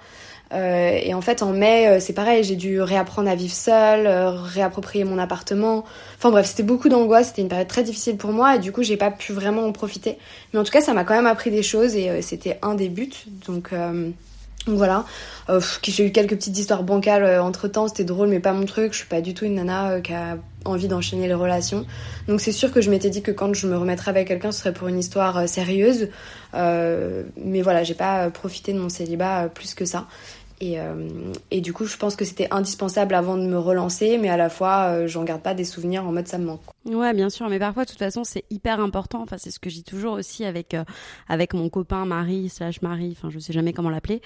Euh, 0.52 0.98
et 1.02 1.14
en 1.14 1.20
fait, 1.20 1.42
en 1.42 1.52
mai, 1.52 1.88
euh, 1.88 2.00
c'est 2.00 2.12
pareil, 2.12 2.42
j'ai 2.42 2.56
dû 2.56 2.80
réapprendre 2.82 3.30
à 3.30 3.34
vivre 3.34 3.54
seule, 3.54 4.06
euh, 4.06 4.30
réapproprier 4.30 5.04
mon 5.04 5.18
appartement. 5.18 5.84
Enfin 6.16 6.30
bref, 6.30 6.46
c'était 6.46 6.64
beaucoup 6.64 6.88
d'angoisse, 6.88 7.28
c'était 7.28 7.42
une 7.42 7.48
période 7.48 7.68
très 7.68 7.84
difficile 7.84 8.16
pour 8.16 8.32
moi 8.32 8.56
et 8.56 8.58
du 8.58 8.72
coup, 8.72 8.82
j'ai 8.82 8.96
pas 8.96 9.10
pu 9.10 9.32
vraiment 9.32 9.64
en 9.64 9.72
profiter. 9.72 10.18
Mais 10.52 10.58
en 10.58 10.64
tout 10.64 10.72
cas, 10.72 10.80
ça 10.80 10.92
m'a 10.92 11.04
quand 11.04 11.14
même 11.14 11.26
appris 11.26 11.50
des 11.50 11.62
choses 11.62 11.94
et 11.94 12.10
euh, 12.10 12.20
c'était 12.20 12.58
un 12.62 12.74
des 12.74 12.88
buts. 12.88 13.10
Donc, 13.46 13.72
donc 14.66 14.76
voilà. 14.76 15.06
j'ai 15.82 16.06
eu 16.06 16.12
quelques 16.12 16.34
petites 16.34 16.58
histoires 16.58 16.82
bancales 16.82 17.40
entre 17.40 17.66
temps, 17.66 17.88
c'était 17.88 18.04
drôle, 18.04 18.28
mais 18.28 18.40
pas 18.40 18.52
mon 18.52 18.66
truc. 18.66 18.92
Je 18.92 18.98
suis 18.98 19.06
pas 19.06 19.22
du 19.22 19.32
tout 19.32 19.46
une 19.46 19.54
nana 19.54 20.00
qui 20.02 20.12
a 20.12 20.36
envie 20.66 20.86
d'enchaîner 20.86 21.26
les 21.28 21.34
relations. 21.34 21.86
Donc 22.28 22.42
c'est 22.42 22.52
sûr 22.52 22.70
que 22.70 22.82
je 22.82 22.90
m'étais 22.90 23.08
dit 23.08 23.22
que 23.22 23.30
quand 23.30 23.54
je 23.54 23.66
me 23.66 23.78
remettrais 23.78 24.10
avec 24.10 24.28
quelqu'un, 24.28 24.52
ce 24.52 24.60
serait 24.60 24.74
pour 24.74 24.88
une 24.88 24.98
histoire 24.98 25.48
sérieuse. 25.48 26.08
mais 26.52 27.62
voilà, 27.62 27.84
j'ai 27.84 27.94
pas 27.94 28.28
profité 28.28 28.74
de 28.74 28.78
mon 28.78 28.90
célibat 28.90 29.48
plus 29.48 29.74
que 29.74 29.86
ça. 29.86 30.06
Et, 30.60 30.78
euh, 30.78 31.08
et, 31.50 31.62
du 31.62 31.72
coup, 31.72 31.86
je 31.86 31.96
pense 31.96 32.16
que 32.16 32.24
c'était 32.26 32.48
indispensable 32.50 33.14
avant 33.14 33.38
de 33.38 33.44
me 33.46 33.58
relancer, 33.58 34.18
mais 34.18 34.28
à 34.28 34.36
la 34.36 34.50
fois, 34.50 34.90
euh, 34.90 35.06
j'en 35.06 35.24
garde 35.24 35.40
pas 35.40 35.54
des 35.54 35.64
souvenirs 35.64 36.06
en 36.06 36.12
mode 36.12 36.28
ça 36.28 36.36
me 36.36 36.44
manque. 36.44 36.60
Ouais, 36.84 37.14
bien 37.14 37.30
sûr, 37.30 37.48
mais 37.48 37.58
parfois, 37.58 37.84
de 37.84 37.90
toute 37.90 37.98
façon, 37.98 38.24
c'est 38.24 38.44
hyper 38.50 38.78
important. 38.78 39.22
Enfin, 39.22 39.36
c'est 39.38 39.50
ce 39.50 39.58
que 39.58 39.70
je 39.70 39.76
dis 39.76 39.84
toujours 39.84 40.12
aussi 40.12 40.44
avec 40.44 40.74
euh, 40.74 40.84
avec 41.28 41.54
mon 41.54 41.70
copain 41.70 42.04
Marie 42.04 42.50
slash 42.50 42.82
Marie. 42.82 43.16
Enfin, 43.16 43.30
je 43.30 43.38
sais 43.38 43.54
jamais 43.54 43.72
comment 43.72 43.88
l'appeler 43.88 44.20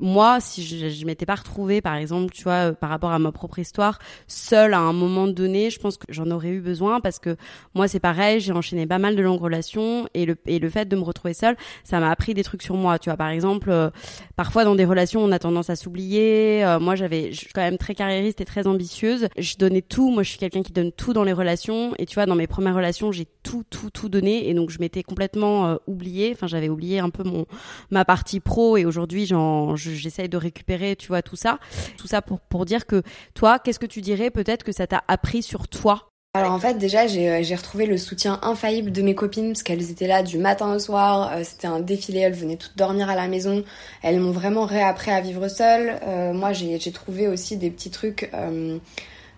moi, 0.00 0.40
si 0.40 0.64
je, 0.64 0.88
je 0.88 1.06
m'étais 1.06 1.26
pas 1.26 1.34
retrouvée, 1.34 1.80
par 1.80 1.94
exemple, 1.94 2.32
tu 2.32 2.44
vois, 2.44 2.70
euh, 2.70 2.72
par 2.72 2.90
rapport 2.90 3.10
à 3.10 3.18
ma 3.18 3.32
propre 3.32 3.58
histoire, 3.58 3.98
seule 4.26 4.74
à 4.74 4.80
un 4.80 4.92
moment 4.92 5.26
donné, 5.26 5.70
je 5.70 5.78
pense 5.78 5.96
que 5.96 6.06
j'en 6.08 6.30
aurais 6.30 6.50
eu 6.50 6.60
besoin 6.60 7.00
parce 7.00 7.18
que 7.18 7.36
moi, 7.74 7.88
c'est 7.88 8.00
pareil, 8.00 8.40
j'ai 8.40 8.52
enchaîné 8.52 8.86
pas 8.86 8.98
mal 8.98 9.16
de 9.16 9.22
longues 9.22 9.40
relations 9.40 10.08
et 10.14 10.26
le, 10.26 10.36
et 10.46 10.58
le 10.58 10.68
fait 10.68 10.86
de 10.86 10.96
me 10.96 11.02
retrouver 11.02 11.34
seule, 11.34 11.56
ça 11.84 12.00
m'a 12.00 12.10
appris 12.10 12.34
des 12.34 12.44
trucs 12.44 12.62
sur 12.62 12.76
moi, 12.76 12.98
tu 12.98 13.08
vois. 13.08 13.16
Par 13.16 13.28
exemple, 13.28 13.70
euh, 13.70 13.90
parfois 14.36 14.64
dans 14.64 14.74
des 14.74 14.84
relations, 14.84 15.22
on 15.22 15.32
a 15.32 15.38
tendance 15.38 15.70
à 15.70 15.76
s'oublier. 15.76 16.64
Euh, 16.64 16.78
moi, 16.78 16.94
j'avais, 16.94 17.32
je 17.32 17.38
suis 17.38 17.52
quand 17.52 17.62
même 17.62 17.78
très 17.78 17.94
carriériste 17.94 18.40
et 18.40 18.44
très 18.44 18.66
ambitieuse. 18.66 19.28
Je 19.38 19.56
donnais 19.56 19.82
tout. 19.82 20.10
Moi, 20.10 20.22
je 20.22 20.30
suis 20.30 20.38
quelqu'un 20.38 20.62
qui 20.62 20.72
donne 20.72 20.92
tout 20.92 21.12
dans 21.12 21.24
les 21.24 21.32
relations. 21.32 21.94
Et 21.98 22.06
tu 22.06 22.14
vois, 22.14 22.26
dans 22.26 22.34
mes 22.34 22.46
premières 22.46 22.74
relations, 22.74 23.12
j'ai 23.12 23.26
tout, 23.42 23.64
tout, 23.70 23.90
tout 23.90 24.08
donné. 24.08 24.48
Et 24.48 24.54
donc, 24.54 24.70
je 24.70 24.78
m'étais 24.80 25.02
complètement 25.02 25.78
oubliée. 25.86 26.32
Enfin, 26.34 26.46
j'avais 26.46 26.68
oublié 26.68 26.98
un 26.98 27.10
peu 27.10 27.22
mon 27.22 27.46
ma 27.90 28.04
partie 28.04 28.40
pro. 28.40 28.76
Et 28.76 28.84
aujourd'hui, 28.84 29.26
j'en 29.26 29.76
j'essaye 29.78 30.28
de 30.28 30.36
récupérer, 30.36 30.96
tu 30.96 31.08
vois, 31.08 31.22
tout 31.22 31.36
ça. 31.36 31.58
Tout 31.96 32.06
ça 32.06 32.22
pour, 32.22 32.64
dire 32.64 32.86
que 32.86 33.02
toi, 33.34 33.58
qu'est-ce 33.58 33.78
que 33.78 33.86
tu 33.86 34.00
dirais 34.00 34.30
peut-être 34.30 34.64
que 34.64 34.72
ça 34.72 34.86
t'a 34.86 35.02
appris 35.08 35.42
sur 35.42 35.68
toi? 35.68 36.08
Alors 36.34 36.52
en 36.52 36.58
fait 36.58 36.74
déjà 36.74 37.06
j'ai 37.06 37.54
retrouvé 37.56 37.86
le 37.86 37.96
soutien 37.96 38.38
infaillible 38.42 38.92
de 38.92 39.00
mes 39.00 39.14
copines 39.14 39.48
parce 39.48 39.62
qu'elles 39.62 39.90
étaient 39.90 40.06
là 40.06 40.22
du 40.22 40.36
matin 40.36 40.74
au 40.74 40.78
soir, 40.78 41.32
c'était 41.42 41.66
un 41.66 41.80
défilé, 41.80 42.20
elles 42.20 42.34
venaient 42.34 42.58
toutes 42.58 42.76
dormir 42.76 43.08
à 43.08 43.16
la 43.16 43.28
maison, 43.28 43.64
elles 44.02 44.20
m'ont 44.20 44.30
vraiment 44.30 44.66
réappris 44.66 45.10
à 45.10 45.22
vivre 45.22 45.48
seule. 45.48 45.98
moi 46.34 46.52
j'ai 46.52 46.92
trouvé 46.92 47.28
aussi 47.28 47.56
des 47.56 47.70
petits 47.70 47.90
trucs 47.90 48.30
euh, 48.34 48.78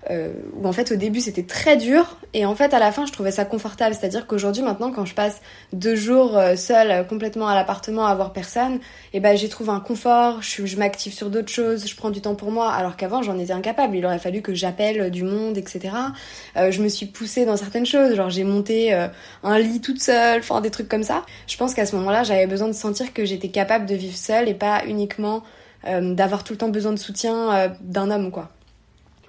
où 0.09 0.67
en 0.67 0.73
fait 0.73 0.93
au 0.93 0.97
début 0.97 1.21
c'était 1.21 1.43
très 1.43 1.77
dur. 1.77 2.17
Et 2.33 2.47
en 2.47 2.55
fait 2.55 2.73
à 2.73 2.79
la 2.79 2.93
fin 2.93 3.07
je 3.07 3.13
trouvais 3.13 3.31
ça 3.31 3.45
confortable. 3.45 3.95
C'est 3.99 4.07
à 4.07 4.09
dire 4.09 4.27
qu'aujourd'hui 4.27 4.63
maintenant 4.63 4.93
quand 4.93 5.05
je 5.05 5.15
passe 5.15 5.41
deux 5.73 5.97
jours 5.97 6.39
euh, 6.39 6.57
seule 6.57 6.91
euh, 6.91 7.05
complètement 7.05 7.49
à 7.49 7.55
l'appartement 7.55 8.07
à 8.07 8.15
voir 8.15 8.33
personne 8.33 8.77
et 8.77 9.19
eh 9.19 9.21
ben 9.21 9.37
j'ai 9.37 9.49
trouvé 9.49 9.71
un 9.71 9.81
confort. 9.81 10.41
Je, 10.41 10.65
je 10.65 10.77
m'active 10.77 11.13
sur 11.13 11.29
d'autres 11.29 11.51
choses. 11.51 11.87
Je 11.87 11.97
prends 11.97 12.11
du 12.11 12.21
temps 12.21 12.35
pour 12.35 12.51
moi. 12.51 12.73
Alors 12.73 12.97
qu'avant 12.97 13.23
j'en 13.23 13.39
étais 13.39 13.53
incapable. 13.53 13.97
Il 13.97 14.07
aurait 14.07 14.19
fallu 14.19 14.43
que 14.43 14.55
j'appelle 14.55 15.11
du 15.11 15.23
monde 15.25 15.59
etc 15.59 15.91
euh, 16.57 16.71
je 16.71 16.83
me 16.83 16.89
suis 16.89 17.07
poussée 17.07 17.45
dans 17.45 17.57
certaines 17.57 17.87
choses. 17.87 18.15
Genre 18.15 18.31
j'ai 18.31 18.45
monté 18.45 18.95
euh, 18.95 19.09
un 19.43 19.59
lit 19.59 19.81
toute 19.81 20.01
seule. 20.01 20.41
Enfin 20.41 20.61
des 20.61 20.71
trucs 20.71 20.89
comme 20.89 21.03
ça. 21.03 21.25
Je 21.47 21.57
pense 21.57 21.75
qu'à 21.75 21.85
ce 21.85 21.97
moment 21.97 22.11
là 22.11 22.23
j'avais 22.23 22.47
besoin 22.47 22.69
de 22.69 22.73
sentir 22.73 23.13
que 23.13 23.25
j'étais 23.25 23.49
capable 23.49 23.87
de 23.87 23.95
vivre 23.95 24.17
seule 24.17 24.49
et 24.49 24.55
pas 24.55 24.83
uniquement 24.87 25.43
d'avoir 25.83 26.45
tout 26.45 26.53
le 26.53 26.59
temps 26.59 26.69
besoin 26.69 26.93
de 26.93 26.99
soutien 26.99 27.75
d'un 27.81 28.11
homme 28.11 28.31
quoi 28.31 28.51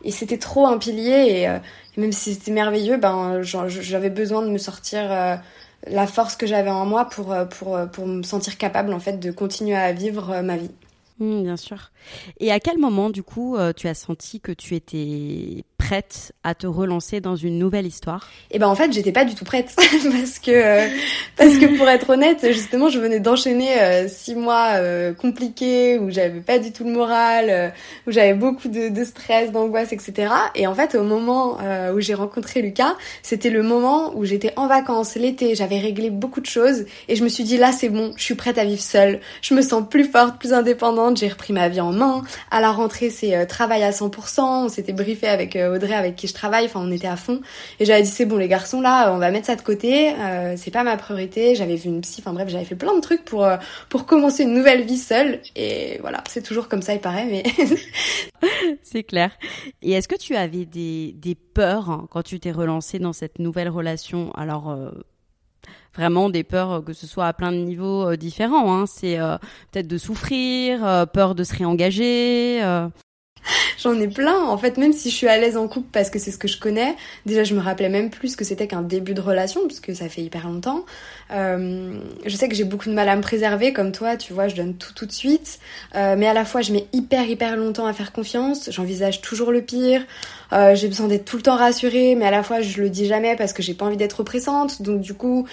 et 0.03 0.12
c'était 0.12 0.38
trop 0.38 0.67
un 0.67 0.77
pilier 0.77 1.25
et, 1.27 1.48
euh, 1.48 1.58
même 1.98 2.12
si 2.12 2.34
c'était 2.34 2.51
merveilleux 2.51 2.98
ben 2.98 3.41
j'avais 3.41 4.10
besoin 4.10 4.41
de 4.41 4.50
me 4.50 4.58
sortir 4.58 5.12
euh, 5.12 5.36
la 5.88 6.08
force 6.08 6.36
que 6.36 6.46
j'avais 6.46 6.70
en 6.70 6.86
moi 6.86 7.05
pour, 7.05 7.31
euh, 7.34 7.46
pour, 7.46 7.77
pour 7.91 8.08
me 8.08 8.24
sentir 8.24 8.58
capable 8.58 8.93
en 8.93 9.00
fait 9.00 9.20
de 9.20 9.31
continuer 9.31 9.75
à 9.75 9.91
vivre 9.91 10.41
ma 10.41 10.58
vie. 10.58 10.72
Mmh, 11.20 11.43
bien 11.43 11.58
sûr. 11.58 11.91
Et 12.39 12.51
à 12.51 12.60
quel 12.60 12.77
moment 12.77 13.10
du 13.10 13.24
coup 13.24 13.58
tu 13.75 13.88
as 13.88 13.93
senti 13.93 14.39
que 14.39 14.51
tu 14.51 14.75
étais 14.75 15.63
prête 15.81 16.31
à 16.43 16.53
te 16.53 16.67
relancer 16.67 17.21
dans 17.21 17.35
une 17.35 17.57
nouvelle 17.57 17.88
histoire 17.88 18.29
Et 18.51 18.57
eh 18.57 18.59
ben 18.59 18.67
en 18.67 18.75
fait, 18.75 18.93
j'étais 18.93 19.11
pas 19.11 19.25
du 19.25 19.33
tout 19.33 19.45
prête 19.45 19.73
parce 19.75 20.38
que 20.38 20.51
euh, 20.51 20.88
parce 21.38 21.57
que 21.57 21.75
pour 21.75 21.89
être 21.89 22.11
honnête, 22.11 22.45
justement, 22.51 22.88
je 22.89 23.00
venais 23.00 23.19
d'enchaîner 23.19 23.81
euh, 23.81 24.07
six 24.07 24.35
mois 24.35 24.73
euh, 24.75 25.11
compliqués 25.13 25.97
où 25.97 26.11
j'avais 26.11 26.39
pas 26.39 26.59
du 26.59 26.71
tout 26.71 26.83
le 26.83 26.91
moral, 26.91 27.73
où 28.05 28.11
j'avais 28.11 28.35
beaucoup 28.35 28.67
de, 28.67 28.89
de 28.89 29.03
stress, 29.03 29.51
d'angoisse, 29.51 29.91
etc. 29.91 30.31
Et 30.53 30.67
en 30.67 30.75
fait, 30.75 30.93
au 30.93 31.03
moment 31.03 31.57
où 31.93 32.00
j'ai 32.00 32.13
rencontré 32.13 32.61
Lucas, 32.61 32.95
c'était 33.23 33.50
le 33.50 33.63
moment 33.63 34.13
où 34.15 34.23
j'étais 34.23 34.53
en 34.57 34.67
vacances 34.67 35.15
l'été, 35.15 35.55
j'avais 35.55 35.79
réglé 35.79 36.11
beaucoup 36.11 36.41
de 36.41 36.45
choses 36.45 36.85
et 37.07 37.15
je 37.15 37.23
me 37.23 37.29
suis 37.29 37.43
dit 37.43 37.57
là 37.57 37.71
c'est 37.71 37.89
bon, 37.89 38.13
je 38.17 38.23
suis 38.23 38.35
prête 38.35 38.57
à 38.57 38.65
vivre 38.65 38.81
seule, 38.81 39.19
je 39.41 39.55
me 39.55 39.61
sens 39.61 39.83
plus 39.89 40.05
forte, 40.05 40.38
plus 40.38 40.53
indépendante, 40.53 41.17
j'ai 41.17 41.27
repris 41.27 41.53
ma 41.53 41.69
vie 41.69 41.81
en 41.81 41.91
main. 41.91 42.21
À 42.51 42.61
la 42.61 42.71
rentrée, 42.71 43.09
c'est 43.09 43.47
travail 43.47 43.83
à 43.83 43.91
100%, 43.91 44.41
on 44.41 44.69
s'était 44.69 44.93
briefé 44.93 45.27
avec 45.27 45.57
avec 45.79 46.15
qui 46.15 46.27
je 46.27 46.33
travaille, 46.33 46.65
enfin 46.65 46.81
on 46.83 46.91
était 46.91 47.07
à 47.07 47.15
fond. 47.15 47.41
Et 47.79 47.85
j'avais 47.85 48.01
dit 48.03 48.09
c'est 48.09 48.25
bon 48.25 48.37
les 48.37 48.47
garçons 48.47 48.81
là, 48.81 49.13
on 49.13 49.17
va 49.17 49.31
mettre 49.31 49.47
ça 49.47 49.55
de 49.55 49.61
côté, 49.61 50.13
euh, 50.13 50.55
c'est 50.57 50.71
pas 50.71 50.83
ma 50.83 50.97
priorité. 50.97 51.55
J'avais 51.55 51.75
vu 51.75 51.89
une 51.89 52.01
psy, 52.01 52.21
enfin 52.21 52.33
bref 52.33 52.49
j'avais 52.49 52.65
fait 52.65 52.75
plein 52.75 52.95
de 52.95 53.01
trucs 53.01 53.23
pour 53.23 53.45
euh, 53.45 53.57
pour 53.89 54.05
commencer 54.05 54.43
une 54.43 54.53
nouvelle 54.53 54.83
vie 54.83 54.97
seule. 54.97 55.41
Et 55.55 55.97
voilà, 56.01 56.23
c'est 56.29 56.43
toujours 56.43 56.67
comme 56.67 56.81
ça 56.81 56.93
il 56.93 56.99
paraît, 56.99 57.25
mais 57.25 57.43
c'est 58.83 59.03
clair. 59.03 59.31
Et 59.81 59.91
est-ce 59.91 60.07
que 60.07 60.17
tu 60.17 60.35
avais 60.35 60.65
des 60.65 61.13
des 61.13 61.35
peurs 61.35 61.89
hein, 61.89 62.07
quand 62.11 62.23
tu 62.23 62.39
t'es 62.39 62.51
relancée 62.51 62.99
dans 62.99 63.13
cette 63.13 63.39
nouvelle 63.39 63.69
relation? 63.69 64.31
Alors 64.33 64.69
euh, 64.69 64.91
vraiment 65.95 66.29
des 66.29 66.43
peurs 66.43 66.83
que 66.83 66.93
ce 66.93 67.07
soit 67.07 67.27
à 67.27 67.33
plein 67.33 67.51
de 67.51 67.57
niveaux 67.57 68.15
différents. 68.15 68.73
Hein. 68.73 68.85
C'est 68.87 69.17
peut-être 69.71 69.87
de 69.87 69.97
souffrir, 69.97 71.07
peur 71.13 71.35
de 71.35 71.43
se 71.43 71.55
réengager. 71.55 72.61
J'en 73.77 74.00
ai 74.00 74.07
plein. 74.07 74.45
En 74.45 74.57
fait, 74.57 74.77
même 74.77 74.93
si 74.93 75.10
je 75.10 75.15
suis 75.15 75.27
à 75.27 75.38
l'aise 75.38 75.57
en 75.57 75.67
couple 75.67 75.88
parce 75.91 76.10
que 76.10 76.19
c'est 76.19 76.31
ce 76.31 76.38
que 76.38 76.48
je 76.48 76.60
connais, 76.60 76.95
déjà 77.25 77.43
je 77.43 77.53
me 77.55 77.62
rappelais 77.62 77.89
même 77.89 78.10
plus 78.10 78.36
que 78.36 78.43
c'était 78.43 78.67
qu'un 78.67 78.81
début 78.81 79.13
de 79.13 79.21
relation 79.21 79.62
puisque 79.67 79.95
ça 79.95 80.10
fait 80.10 80.21
hyper 80.21 80.48
longtemps. 80.48 80.86
Euh, 81.31 82.00
je 82.25 82.36
sais 82.36 82.50
que 82.50 82.55
j'ai 82.55 82.63
beaucoup 82.63 82.89
de 82.89 82.93
mal 82.93 83.10
à 83.10 83.15
me 83.15 83.21
préserver, 83.21 83.74
comme 83.74 83.91
toi, 83.91 84.17
tu 84.17 84.33
vois, 84.33 84.48
je 84.48 84.55
donne 84.55 84.75
tout 84.75 84.93
tout 84.93 85.05
de 85.05 85.12
suite. 85.12 85.60
Euh, 85.95 86.15
mais 86.17 86.27
à 86.27 86.33
la 86.33 86.45
fois, 86.45 86.62
je 86.62 86.74
mets 86.74 86.88
hyper 86.93 87.27
hyper 87.27 87.57
longtemps 87.57 87.86
à 87.86 87.93
faire 87.93 88.12
confiance. 88.12 88.69
J'envisage 88.71 89.21
toujours 89.21 89.51
le 89.51 89.62
pire. 89.62 90.03
Euh, 90.53 90.75
j'ai 90.75 90.88
besoin 90.88 91.07
d'être 91.07 91.25
tout 91.25 91.38
le 91.38 91.43
temps 91.43 91.55
rassurée, 91.55 92.15
mais 92.15 92.25
à 92.25 92.31
la 92.31 92.43
fois, 92.43 92.62
je 92.62 92.81
le 92.81 92.89
dis 92.89 93.05
jamais 93.05 93.36
parce 93.36 93.53
que 93.53 93.63
j'ai 93.63 93.74
pas 93.74 93.86
envie 93.86 93.98
d'être 93.98 94.19
oppressante. 94.19 94.81
Donc 94.81 95.01
du 95.01 95.13
coup, 95.13 95.48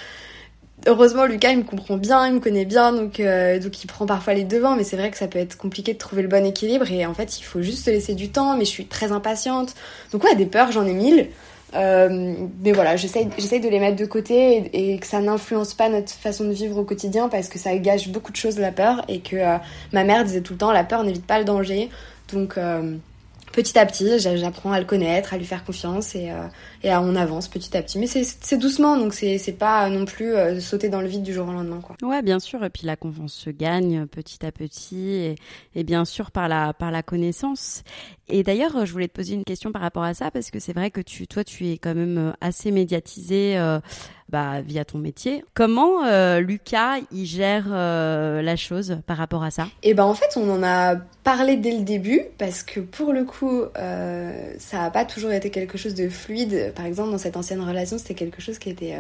heureusement 0.88 1.26
Lucas 1.26 1.52
il 1.52 1.58
me 1.58 1.62
comprend 1.62 1.96
bien, 1.96 2.26
il 2.26 2.34
me 2.34 2.40
connaît 2.40 2.64
bien 2.64 2.92
donc 2.92 3.20
euh, 3.20 3.60
donc 3.60 3.82
il 3.82 3.86
prend 3.86 4.06
parfois 4.06 4.34
les 4.34 4.44
devants 4.44 4.74
mais 4.74 4.84
c'est 4.84 4.96
vrai 4.96 5.10
que 5.10 5.18
ça 5.18 5.28
peut 5.28 5.38
être 5.38 5.56
compliqué 5.56 5.92
de 5.92 5.98
trouver 5.98 6.22
le 6.22 6.28
bon 6.28 6.44
équilibre 6.44 6.90
et 6.90 7.06
en 7.06 7.14
fait 7.14 7.38
il 7.38 7.44
faut 7.44 7.62
juste 7.62 7.84
se 7.84 7.90
laisser 7.90 8.14
du 8.14 8.30
temps 8.30 8.56
mais 8.56 8.64
je 8.64 8.70
suis 8.70 8.86
très 8.86 9.12
impatiente. 9.12 9.74
Donc 10.12 10.24
ouais 10.24 10.34
des 10.34 10.46
peurs 10.46 10.72
j'en 10.72 10.86
ai 10.86 10.94
mille. 10.94 11.28
Euh, 11.74 12.34
mais 12.64 12.72
voilà, 12.72 12.96
j'essaye 12.96 13.26
de 13.26 13.68
les 13.68 13.78
mettre 13.78 13.96
de 13.96 14.06
côté 14.06 14.70
et, 14.72 14.98
que 14.98 15.06
ça 15.06 15.20
n'influence 15.20 15.74
pas 15.74 15.90
notre 15.90 16.12
façon 16.12 16.44
de 16.44 16.52
vivre 16.52 16.78
au 16.78 16.84
quotidien 16.84 17.28
parce 17.28 17.48
que 17.48 17.58
ça 17.58 17.76
gâche 17.76 18.08
beaucoup 18.08 18.32
de 18.32 18.38
choses 18.38 18.58
la 18.58 18.72
peur 18.72 19.04
et 19.06 19.20
que 19.20 19.36
euh, 19.36 19.58
ma 19.92 20.02
mère 20.02 20.24
disait 20.24 20.40
tout 20.40 20.54
le 20.54 20.58
temps 20.58 20.72
la 20.72 20.84
peur 20.84 21.04
n'évite 21.04 21.26
pas 21.26 21.38
le 21.38 21.44
danger. 21.44 21.90
Donc 22.32 22.58
petit 23.52 23.78
à 23.78 23.86
petit, 23.86 24.18
j'apprends 24.18 24.72
à 24.72 24.80
le 24.80 24.86
connaître, 24.86 25.34
à 25.34 25.38
lui 25.38 25.44
faire 25.44 25.64
confiance 25.64 26.14
et, 26.14 26.30
euh, 26.30 26.46
et 26.82 26.92
on 26.94 27.14
avance 27.16 27.48
petit 27.48 27.76
à 27.76 27.82
petit. 27.82 27.98
Mais 27.98 28.06
c'est 28.06 28.56
doucement, 28.58 28.96
donc 28.96 29.14
c'est 29.14 29.56
pas 29.58 29.88
non 29.88 30.04
plus 30.04 30.34
euh, 30.34 30.60
sauter 30.60 30.88
dans 30.88 31.00
le 31.00 31.08
vide 31.08 31.22
du 31.22 31.32
jour 31.32 31.48
au 31.48 31.52
lendemain. 31.52 31.80
Quoi. 31.80 31.96
Ouais, 32.02 32.22
bien 32.22 32.40
sûr. 32.40 32.64
Et 32.64 32.70
puis 32.70 32.86
la 32.86 32.96
confiance 32.96 33.32
se 33.32 33.50
gagne 33.50 34.06
petit 34.06 34.44
à 34.44 34.52
petit 34.52 35.08
et, 35.10 35.34
et 35.74 35.84
bien 35.84 36.04
sûr 36.04 36.30
par 36.30 36.48
la, 36.48 36.72
par 36.72 36.90
la 36.90 37.02
connaissance. 37.02 37.82
Et 38.28 38.42
d'ailleurs, 38.42 38.84
je 38.84 38.92
voulais 38.92 39.08
te 39.08 39.14
poser 39.14 39.34
une 39.34 39.44
question 39.44 39.72
par 39.72 39.82
rapport 39.82 40.04
à 40.04 40.14
ça 40.14 40.30
parce 40.30 40.50
que 40.50 40.58
c'est 40.58 40.72
vrai 40.72 40.90
que 40.90 41.00
tu, 41.00 41.26
toi, 41.26 41.44
tu 41.44 41.68
es 41.68 41.78
quand 41.78 41.94
même 41.94 42.18
euh, 42.18 42.32
assez 42.40 42.70
médiatisé 42.70 43.56
bah, 44.28 44.60
via 44.60 44.84
ton 44.84 44.98
métier. 44.98 45.44
Comment 45.54 46.04
euh, 46.04 46.40
Lucas 46.40 46.98
il 47.12 47.24
gère 47.24 47.66
euh, 47.70 48.42
la 48.42 48.56
chose 48.56 48.98
par 49.06 49.16
rapport 49.16 49.42
à 49.42 49.50
ça? 49.50 49.68
Eh 49.82 49.94
ben 49.94 50.04
en 50.04 50.14
fait 50.14 50.36
on 50.36 50.50
en 50.50 50.62
a 50.62 50.96
parlé 51.24 51.56
dès 51.56 51.72
le 51.72 51.82
début 51.82 52.22
parce 52.36 52.62
que 52.62 52.80
pour 52.80 53.12
le 53.12 53.24
coup 53.24 53.62
euh, 53.78 54.52
ça 54.58 54.78
n'a 54.78 54.90
pas 54.90 55.04
toujours 55.04 55.30
été 55.30 55.50
quelque 55.50 55.78
chose 55.78 55.94
de 55.94 56.08
fluide. 56.08 56.72
Par 56.74 56.84
exemple 56.84 57.10
dans 57.10 57.18
cette 57.18 57.36
ancienne 57.36 57.60
relation 57.60 57.96
c'était 57.96 58.14
quelque 58.14 58.42
chose 58.42 58.58
qui 58.58 58.68
était 58.68 58.94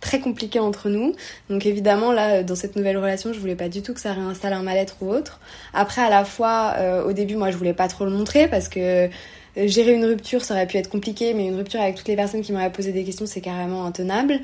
très 0.00 0.20
compliqué 0.20 0.58
entre 0.58 0.90
nous. 0.90 1.14
Donc 1.48 1.64
évidemment 1.64 2.12
là 2.12 2.42
dans 2.42 2.56
cette 2.56 2.76
nouvelle 2.76 2.98
relation 2.98 3.32
je 3.32 3.40
voulais 3.40 3.56
pas 3.56 3.68
du 3.70 3.82
tout 3.82 3.94
que 3.94 4.00
ça 4.00 4.12
réinstalle 4.12 4.52
un 4.52 4.62
mal-être 4.62 4.96
ou 5.00 5.10
autre. 5.10 5.40
Après 5.72 6.02
à 6.02 6.10
la 6.10 6.24
fois 6.24 6.74
au 7.06 7.12
début 7.12 7.36
moi 7.36 7.50
je 7.50 7.56
voulais 7.56 7.74
pas 7.74 7.88
trop 7.88 8.04
le 8.04 8.10
montrer 8.10 8.48
parce 8.48 8.68
que 8.68 9.08
gérer 9.56 9.94
une 9.94 10.04
rupture, 10.04 10.44
ça 10.44 10.54
aurait 10.54 10.66
pu 10.66 10.76
être 10.76 10.90
compliqué, 10.90 11.34
mais 11.34 11.46
une 11.46 11.56
rupture 11.56 11.80
avec 11.80 11.94
toutes 11.94 12.08
les 12.08 12.16
personnes 12.16 12.42
qui 12.42 12.52
m'auraient 12.52 12.72
posé 12.72 12.92
des 12.92 13.04
questions, 13.04 13.26
c'est 13.26 13.40
carrément 13.40 13.84
intenable. 13.84 14.40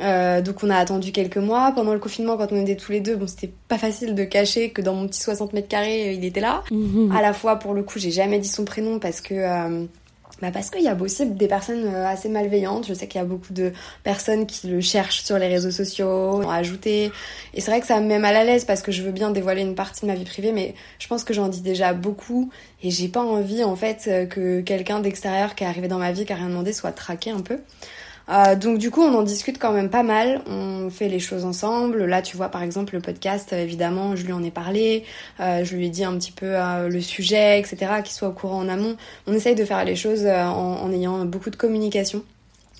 Euh, 0.00 0.40
donc 0.40 0.62
on 0.62 0.70
a 0.70 0.76
attendu 0.76 1.12
quelques 1.12 1.36
mois. 1.36 1.72
Pendant 1.74 1.92
le 1.92 2.00
confinement, 2.00 2.36
quand 2.36 2.52
on 2.52 2.60
était 2.62 2.76
tous 2.76 2.92
les 2.92 3.00
deux, 3.00 3.16
bon, 3.16 3.26
c'était 3.26 3.52
pas 3.68 3.78
facile 3.78 4.14
de 4.14 4.24
cacher 4.24 4.70
que 4.70 4.82
dans 4.82 4.94
mon 4.94 5.06
petit 5.06 5.20
60 5.20 5.52
mètres 5.52 5.68
carrés, 5.68 6.08
euh, 6.08 6.12
il 6.12 6.24
était 6.24 6.40
là. 6.40 6.64
Mhm. 6.70 7.12
À 7.14 7.22
la 7.22 7.32
fois, 7.32 7.56
pour 7.56 7.74
le 7.74 7.82
coup, 7.82 7.98
j'ai 7.98 8.10
jamais 8.10 8.38
dit 8.38 8.48
son 8.48 8.64
prénom 8.64 8.98
parce 8.98 9.20
que 9.20 9.34
euh, 9.34 9.84
bah 10.42 10.50
parce 10.52 10.68
qu'il 10.70 10.82
y 10.82 10.88
a 10.88 10.94
aussi 10.94 11.26
des 11.26 11.46
personnes 11.46 11.86
assez 11.94 12.28
malveillantes. 12.28 12.86
Je 12.88 12.94
sais 12.94 13.06
qu'il 13.06 13.20
y 13.20 13.22
a 13.22 13.26
beaucoup 13.26 13.52
de 13.52 13.72
personnes 14.02 14.46
qui 14.46 14.66
le 14.66 14.80
cherchent 14.80 15.22
sur 15.22 15.38
les 15.38 15.46
réseaux 15.46 15.70
sociaux, 15.70 16.42
ont 16.42 16.50
ajouté. 16.50 17.12
Et 17.54 17.60
c'est 17.60 17.70
vrai 17.70 17.80
que 17.80 17.86
ça 17.86 18.00
me 18.00 18.06
met 18.06 18.18
mal 18.18 18.34
à 18.36 18.44
l'aise 18.44 18.64
parce 18.64 18.82
que 18.82 18.92
je 18.92 19.02
veux 19.02 19.12
bien 19.12 19.30
dévoiler 19.30 19.62
une 19.62 19.74
partie 19.74 20.02
de 20.02 20.06
ma 20.06 20.14
vie 20.14 20.24
privée, 20.24 20.52
mais 20.52 20.74
je 20.98 21.06
pense 21.06 21.24
que 21.24 21.32
j'en 21.32 21.48
dis 21.48 21.60
déjà 21.60 21.92
beaucoup 21.94 22.50
et 22.82 22.90
j'ai 22.90 23.08
pas 23.08 23.22
envie 23.22 23.62
en 23.64 23.76
fait 23.76 24.28
que 24.28 24.60
quelqu'un 24.60 25.00
d'extérieur 25.00 25.54
qui 25.54 25.64
est 25.64 25.66
arrivé 25.66 25.88
dans 25.88 25.98
ma 25.98 26.12
vie, 26.12 26.24
qui 26.24 26.32
a 26.32 26.36
rien 26.36 26.48
demandé, 26.48 26.72
soit 26.72 26.92
traqué 26.92 27.30
un 27.30 27.40
peu. 27.40 27.58
Euh, 28.28 28.56
donc 28.56 28.78
du 28.78 28.90
coup, 28.90 29.02
on 29.02 29.14
en 29.14 29.22
discute 29.22 29.58
quand 29.58 29.72
même 29.72 29.90
pas 29.90 30.02
mal. 30.02 30.42
On 30.46 30.90
fait 30.90 31.08
les 31.08 31.18
choses 31.18 31.44
ensemble. 31.44 32.04
Là, 32.04 32.22
tu 32.22 32.36
vois, 32.36 32.48
par 32.48 32.62
exemple, 32.62 32.94
le 32.94 33.00
podcast, 33.00 33.52
évidemment, 33.52 34.16
je 34.16 34.24
lui 34.24 34.32
en 34.32 34.42
ai 34.42 34.50
parlé. 34.50 35.04
Euh, 35.40 35.64
je 35.64 35.76
lui 35.76 35.86
ai 35.86 35.88
dit 35.90 36.04
un 36.04 36.16
petit 36.16 36.32
peu 36.32 36.46
euh, 36.46 36.88
le 36.88 37.00
sujet, 37.00 37.58
etc., 37.58 37.76
qu'il 38.02 38.14
soit 38.14 38.28
au 38.28 38.32
courant 38.32 38.58
en 38.58 38.68
amont. 38.68 38.96
On 39.26 39.32
essaye 39.32 39.54
de 39.54 39.64
faire 39.64 39.84
les 39.84 39.96
choses 39.96 40.26
en, 40.26 40.82
en, 40.82 40.92
ayant 40.92 41.24
beaucoup 41.24 41.50
de 41.50 41.56
communication. 41.56 42.24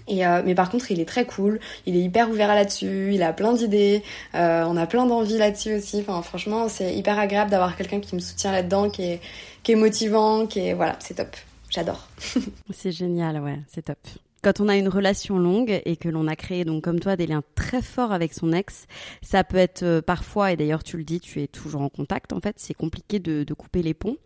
Et 0.07 0.22
mais 0.44 0.54
par 0.54 0.68
contre, 0.70 0.90
il 0.90 1.00
est 1.00 1.07
très 1.07 1.24
cool. 1.24 1.61
Il 1.87 1.96
est 1.96 2.00
hyper 2.00 2.28
ouvert 2.28 2.48
là-dessus. 2.48 3.14
Il 3.14 3.22
a 3.22 3.33
plein 3.33 3.54
d'idées. 3.54 4.02
on 4.35 4.76
a 4.76 4.87
plein 4.87 5.07
d'envies 5.07 5.38
là-dessus 5.38 5.76
aussi. 5.76 6.00
Enfin, 6.00 6.20
franchement, 6.20 6.68
c'est 6.68 6.94
hyper 6.94 7.18
agréable 7.18 7.50
d'avoir 7.50 7.74
quelqu'un 7.74 8.00
qui 8.00 8.14
me 8.14 8.20
soutient 8.20 8.52
là-dedans, 8.52 8.90
qui 8.90 9.02
est, 9.04 9.20
qui 9.62 9.72
est 9.72 9.76
motivant, 9.76 10.46
qui 10.46 10.61
est 10.61 10.74
voilà, 10.74 10.96
c'est 11.00 11.14
top. 11.14 11.35
J'adore. 11.70 12.07
c'est 12.74 12.92
génial, 12.92 13.40
ouais, 13.40 13.59
c'est 13.66 13.87
top. 13.87 13.98
Quand 14.44 14.61
on 14.61 14.68
a 14.68 14.76
une 14.76 14.90
relation 14.90 15.38
longue 15.38 15.80
et 15.87 15.96
que 15.96 16.11
l'on 16.11 16.26
a 16.26 16.37
créé, 16.37 16.66
donc 16.66 16.85
comme 16.85 17.00
toi, 17.00 17.16
des 17.16 17.26
liens 17.26 17.42
très 17.54 17.80
forts 17.80 18.12
avec 18.12 18.35
son 18.35 18.52
ex, 18.52 18.87
ça 19.22 19.42
peut 19.42 19.57
être 19.57 19.83
euh, 19.85 20.02
parfois, 20.02 20.52
et 20.52 20.57
d'ailleurs 20.57 20.85
tu 20.85 20.98
le 20.98 21.02
dis, 21.02 21.18
tu 21.18 21.40
es 21.42 21.46
toujours 21.46 21.80
en 21.80 21.88
contact, 21.88 22.35
en 22.35 22.40
fait, 22.40 22.57
c'est 22.59 22.74
compliqué 22.74 23.18
de, 23.20 23.54
couper 23.54 23.80
les 23.80 23.94
ponts. 23.94 24.18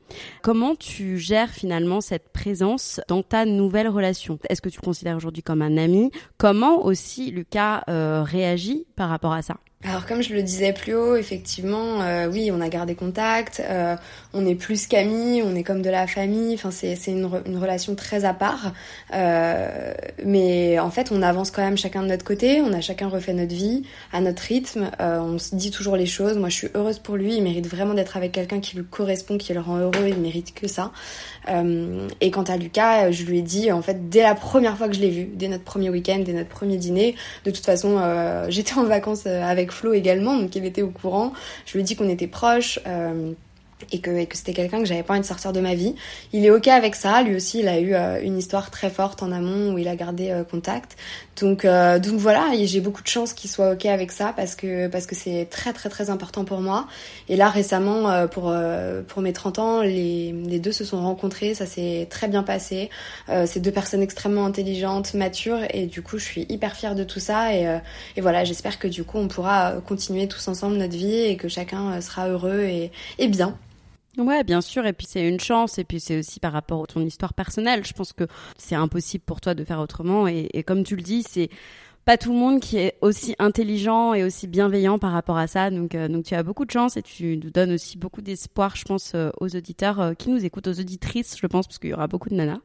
Comment 0.43 0.75
tu 0.75 1.19
gères 1.19 1.51
finalement 1.51 2.01
cette 2.01 2.31
présence 2.31 3.01
dans 3.07 3.23
ta 3.23 3.45
nouvelle 3.45 3.87
relation? 3.87 4.41
Est-ce 4.49 4.61
que 4.61 4.69
tu 4.69 4.81
le 4.83 4.87
considères 4.87 5.17
aujourd'hui 5.17 5.45
comme 5.45 5.63
un 5.63 5.77
ami? 5.77 6.11
Comment 6.37 6.85
aussi 6.85 7.31
Lucas 7.31 7.85
euh, 7.89 8.25
réagit 8.25 8.87
par 8.97 9.11
rapport 9.11 9.35
à 9.35 9.43
ça? 9.43 9.59
Alors 9.85 10.07
comme 10.07 10.23
je 10.23 10.35
le 10.35 10.43
disais 10.43 10.73
plus 10.73 10.95
haut, 10.95 11.15
effectivement, 11.15 12.03
euh, 12.03 12.29
oui, 12.29 12.51
on 12.53 12.61
a 12.61 12.69
gardé 12.69 12.97
contact, 12.97 13.63
euh, 13.65 13.95
on 14.35 14.45
est 14.45 14.57
plus 14.57 14.89
qu'amis, 14.89 15.41
on 15.45 15.55
est 15.55 15.63
comme 15.63 15.83
de 15.83 15.89
la 15.89 16.09
famille, 16.09 16.55
enfin 16.55 16.73
c'est, 16.73 16.97
c'est 16.97 17.13
une, 17.13 17.31
une, 17.47 17.57
relation 17.57 17.95
très 17.95 18.25
à 18.25 18.35
part. 18.35 18.73
Euh, 19.15 19.95
mais 20.25 20.81
en 20.81 20.91
fait, 20.91 21.13
on 21.13 21.23
avance 21.23 21.53
quand 21.53 21.63
même 21.63 21.79
chacun 21.79 22.03
de 22.03 22.09
notre 22.09 22.25
côté, 22.25 22.61
on 22.61 22.73
a 22.73 22.81
chacun 22.81 23.09
refait 23.09 23.33
notre 23.35 23.55
vie 23.55 23.85
à 24.13 24.21
notre 24.21 24.43
rythme, 24.43 24.91
euh, 25.01 25.21
on 25.21 25.39
se 25.39 25.55
dit 25.55 25.71
toujours 25.71 25.95
les 25.95 26.07
choses. 26.07 26.39
Moi, 26.39 26.49
je 26.49 26.57
suis 26.57 26.69
heureuse 26.75 26.99
pour 26.99 27.15
lui, 27.15 27.37
il 27.37 27.43
mérite 27.45 27.69
vraiment 27.69 27.95
d'être 27.95 28.17
avec 28.17 28.33
quelqu'un 28.33 28.59
qui 28.59 28.77
lui 28.77 28.85
correspond, 28.85 29.39
qui 29.39 29.55
le 29.55 29.61
rend 29.61 29.77
heureux, 29.79 30.09
il 30.09 30.19
mérite 30.19 30.55
que 30.55 30.67
ça. 30.67 30.91
Euh, 31.49 32.09
et 32.21 32.33
quant 32.33 32.43
à 32.43 32.57
Lucas, 32.57 33.13
je 33.13 33.23
lui 33.23 33.39
ai 33.39 33.43
dit, 33.43 33.71
en 33.71 33.81
fait, 33.81 34.09
dès 34.09 34.23
la 34.23 34.35
première 34.35 34.77
fois 34.77 34.89
que 34.89 34.95
je 34.95 35.01
l'ai 35.01 35.11
vu, 35.11 35.31
dès 35.33 35.47
notre 35.47 35.65
premier 35.65 35.89
week-end, 35.89 36.19
dès 36.19 36.33
notre 36.33 36.49
premier 36.49 36.79
dîner, 36.79 37.15
de 37.45 37.53
toute 37.53 37.65
façon, 37.65 37.97
j'étais 38.49 38.75
en 38.75 38.85
vacances 38.85 39.27
avec 39.27 39.68
Flo 39.73 39.93
également, 39.93 40.37
donc 40.37 40.55
il 40.57 40.65
était 40.65 40.83
au 40.83 40.91
courant. 40.91 41.33
Je 41.67 41.75
lui 41.75 41.81
ai 41.81 41.83
dit 41.85 41.97
qu'on 41.97 42.09
était 42.09 42.27
proches. 42.27 42.81
Euh, 42.87 43.33
et 43.93 44.01
que, 44.01 44.25
que 44.25 44.37
c'était 44.37 44.53
quelqu'un 44.53 44.81
que 44.81 44.87
j'avais 44.87 45.03
pas 45.03 45.15
envie 45.15 45.23
de 45.23 45.27
sortir 45.27 45.53
de 45.53 45.61
ma 45.61 45.75
vie. 45.75 45.95
Il 46.33 46.45
est 46.45 46.51
ok 46.51 46.69
avec 46.69 46.95
ça, 46.95 47.23
lui 47.23 47.37
aussi 47.37 47.61
il 47.61 47.69
a 47.69 47.79
eu 47.79 47.95
euh, 47.95 48.21
une 48.23 48.37
histoire 48.37 48.71
très 48.71 48.91
forte 48.91 49.23
en 49.23 49.33
amont 49.33 49.73
où 49.73 49.79
il 49.79 49.89
a 49.89 49.97
gardé 49.97 50.31
euh, 50.31 50.45
contact. 50.45 50.97
Donc 51.41 51.65
euh, 51.65 51.99
donc 51.99 52.15
voilà, 52.19 52.51
j'ai 52.65 52.81
beaucoup 52.81 53.03
de 53.03 53.09
chance 53.09 53.33
qu'il 53.33 53.49
soit 53.49 53.73
ok 53.73 53.87
avec 53.87 54.11
ça 54.11 54.33
parce 54.37 54.55
que 54.57 54.89
parce 54.89 55.07
que 55.07 55.15
c'est 55.15 55.47
très 55.51 55.73
très 55.73 55.89
très 55.89 56.11
important 56.11 56.45
pour 56.45 56.61
moi. 56.61 56.87
Et 57.29 57.37
là 57.37 57.49
récemment 57.49 58.27
pour 58.29 58.53
pour 59.07 59.23
mes 59.23 59.33
30 59.33 59.59
ans, 59.59 59.83
les, 59.83 60.33
les 60.33 60.59
deux 60.59 60.73
se 60.73 60.85
sont 60.85 61.01
rencontrés, 61.01 61.55
ça 61.55 61.67
s'est 61.67 62.09
très 62.11 62.29
bien 62.29 62.43
passé. 62.43 62.91
c'est 63.47 63.61
deux 63.61 63.71
personnes 63.71 64.03
extrêmement 64.03 64.47
intelligentes, 64.47 65.15
matures 65.15 65.61
et 65.71 65.87
du 65.87 66.03
coup 66.03 66.19
je 66.19 66.25
suis 66.25 66.47
hyper 66.49 66.75
fière 66.75 66.95
de 66.95 67.05
tout 67.05 67.21
ça 67.21 67.55
et 67.55 67.79
et 68.17 68.21
voilà, 68.21 68.45
j'espère 68.45 68.79
que 68.79 68.89
du 68.89 69.05
coup 69.05 69.19
on 69.19 69.29
pourra 69.29 69.75
continuer 69.87 70.27
tous 70.27 70.49
ensemble 70.49 70.77
notre 70.77 70.97
vie 70.97 71.21
et 71.21 71.37
que 71.37 71.49
chacun 71.49 72.01
sera 72.01 72.29
heureux 72.29 72.63
et 72.63 72.91
et 73.19 73.29
bien. 73.29 73.57
Ouais, 74.17 74.43
bien 74.43 74.61
sûr. 74.61 74.87
Et 74.87 74.93
puis 74.93 75.07
c'est 75.09 75.27
une 75.29 75.41
chance. 75.41 75.79
Et 75.79 75.85
puis 75.85 76.01
c'est 76.01 76.19
aussi 76.19 76.41
par 76.41 76.53
rapport 76.53 76.83
à 76.83 76.87
ton 76.87 77.01
histoire 77.05 77.35
personnelle. 77.35 77.85
Je 77.85 77.93
pense 77.93 78.13
que 78.13 78.27
c'est 78.57 78.75
impossible 78.75 79.25
pour 79.25 79.41
toi 79.41 79.55
de 79.55 79.65
faire 79.65 79.81
autrement. 79.81 80.27
Et, 80.27 80.63
comme 80.67 80.83
tu 80.83 80.97
le 80.97 81.03
dis, 81.03 81.23
c'est 81.23 81.51
pas 82.05 82.17
tout 82.17 82.33
le 82.33 82.39
monde 82.39 82.61
qui 82.61 82.79
est 82.79 82.97
aussi 83.03 83.37
intelligent 83.39 84.15
et 84.15 84.25
aussi 84.25 84.47
bienveillant 84.47 84.99
par 84.99 85.13
rapport 85.13 85.37
à 85.37 85.47
ça. 85.47 85.71
Donc, 85.71 85.95
euh, 85.95 86.09
donc 86.09 86.25
tu 86.25 86.35
as 86.35 86.43
beaucoup 86.43 86.65
de 86.65 86.71
chance 86.71 86.97
et 86.97 87.03
tu 87.03 87.37
nous 87.37 87.51
donnes 87.51 87.73
aussi 87.73 87.99
beaucoup 87.99 88.23
d'espoir, 88.23 88.77
je 88.77 88.85
pense, 88.85 89.13
euh, 89.15 89.29
aux 89.41 89.55
auditeurs 89.55 90.01
euh, 90.01 90.15
qui 90.15 90.31
nous 90.31 90.43
écoutent, 90.43 90.69
aux 90.69 90.81
auditrices, 90.81 91.37
je 91.39 91.47
pense, 91.47 91.67
parce 91.67 91.79
qu'il 91.79 91.91
y 91.91 91.93
aura 91.93 92.07
beaucoup 92.07 92.31
de 92.31 92.35
nanas. 92.35 92.61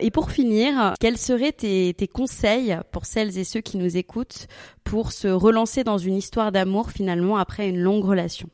Et 0.00 0.10
pour 0.10 0.32
finir, 0.32 0.94
quels 0.98 1.18
seraient 1.18 1.52
tes 1.52 2.08
conseils 2.08 2.76
pour 2.90 3.06
celles 3.06 3.38
et 3.38 3.44
ceux 3.44 3.60
qui 3.60 3.76
nous 3.76 3.96
écoutent 3.96 4.48
pour 4.82 5.12
se 5.12 5.28
relancer 5.28 5.84
dans 5.84 5.98
une 5.98 6.16
histoire 6.16 6.50
d'amour 6.50 6.90
finalement 6.90 7.36
après 7.36 7.68
une 7.68 7.78
longue 7.78 8.04
relation? 8.04 8.48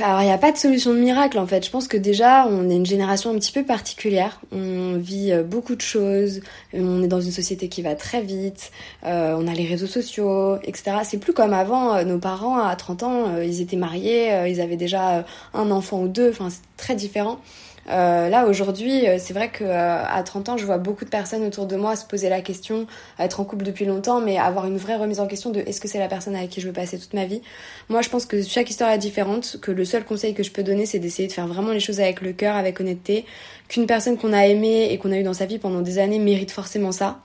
Alors 0.00 0.20
il 0.20 0.26
n'y 0.26 0.32
a 0.32 0.38
pas 0.38 0.52
de 0.52 0.58
solution 0.58 0.92
de 0.92 0.98
miracle 0.98 1.38
en 1.38 1.46
fait. 1.46 1.64
Je 1.64 1.70
pense 1.70 1.88
que 1.88 1.96
déjà 1.96 2.46
on 2.46 2.68
est 2.68 2.76
une 2.76 2.86
génération 2.86 3.30
un 3.30 3.34
petit 3.34 3.52
peu 3.52 3.64
particulière. 3.64 4.40
On 4.52 4.96
vit 4.98 5.32
euh, 5.32 5.42
beaucoup 5.42 5.74
de 5.74 5.80
choses. 5.80 6.40
On 6.74 7.02
est 7.02 7.08
dans 7.08 7.20
une 7.20 7.30
société 7.30 7.68
qui 7.68 7.82
va 7.82 7.94
très 7.94 8.20
vite. 8.20 8.70
Euh, 9.04 9.34
on 9.38 9.46
a 9.46 9.54
les 9.54 9.66
réseaux 9.66 9.86
sociaux, 9.86 10.56
etc. 10.64 10.98
C'est 11.04 11.18
plus 11.18 11.32
comme 11.32 11.54
avant. 11.54 11.94
Euh, 11.94 12.04
nos 12.04 12.18
parents 12.18 12.58
à 12.58 12.76
30 12.76 13.02
ans, 13.02 13.40
ils 13.40 13.60
étaient 13.60 13.76
mariés, 13.76 14.30
ils 14.48 14.60
avaient 14.60 14.76
déjà 14.76 15.24
un 15.54 15.70
enfant 15.70 16.02
ou 16.02 16.08
deux. 16.08 16.30
Enfin 16.30 16.50
c'est 16.50 16.60
très 16.76 16.94
différent. 16.94 17.40
Euh, 17.88 18.28
là 18.28 18.46
aujourd'hui, 18.46 19.08
euh, 19.08 19.16
c'est 19.18 19.34
vrai 19.34 19.50
que 19.50 19.64
euh, 19.64 20.04
à 20.04 20.22
30 20.22 20.50
ans, 20.50 20.56
je 20.56 20.64
vois 20.64 20.78
beaucoup 20.78 21.04
de 21.04 21.10
personnes 21.10 21.44
autour 21.44 21.66
de 21.66 21.76
moi 21.76 21.96
se 21.96 22.04
poser 22.04 22.28
la 22.28 22.40
question, 22.40 22.86
être 23.18 23.40
en 23.40 23.44
couple 23.44 23.64
depuis 23.64 23.84
longtemps, 23.84 24.20
mais 24.20 24.38
avoir 24.38 24.66
une 24.66 24.76
vraie 24.76 24.96
remise 24.96 25.18
en 25.18 25.26
question 25.26 25.50
de 25.50 25.60
est-ce 25.60 25.80
que 25.80 25.88
c'est 25.88 25.98
la 25.98 26.08
personne 26.08 26.36
avec 26.36 26.50
qui 26.50 26.60
je 26.60 26.68
veux 26.68 26.72
passer 26.72 26.98
toute 26.98 27.14
ma 27.14 27.26
vie. 27.26 27.42
Moi, 27.88 28.02
je 28.02 28.08
pense 28.08 28.26
que 28.26 28.42
chaque 28.42 28.70
histoire 28.70 28.90
est 28.90 28.98
différente, 28.98 29.58
que 29.60 29.72
le 29.72 29.84
seul 29.84 30.04
conseil 30.04 30.34
que 30.34 30.42
je 30.42 30.52
peux 30.52 30.62
donner, 30.62 30.86
c'est 30.86 31.00
d'essayer 31.00 31.26
de 31.26 31.32
faire 31.32 31.48
vraiment 31.48 31.72
les 31.72 31.80
choses 31.80 32.00
avec 32.00 32.20
le 32.20 32.32
cœur, 32.32 32.56
avec 32.56 32.78
honnêteté, 32.80 33.24
qu'une 33.68 33.86
personne 33.86 34.16
qu'on 34.16 34.32
a 34.32 34.46
aimée 34.46 34.92
et 34.92 34.98
qu'on 34.98 35.10
a 35.10 35.16
eu 35.16 35.24
dans 35.24 35.34
sa 35.34 35.46
vie 35.46 35.58
pendant 35.58 35.80
des 35.80 35.98
années 35.98 36.18
mérite 36.18 36.52
forcément 36.52 36.92
ça, 36.92 37.20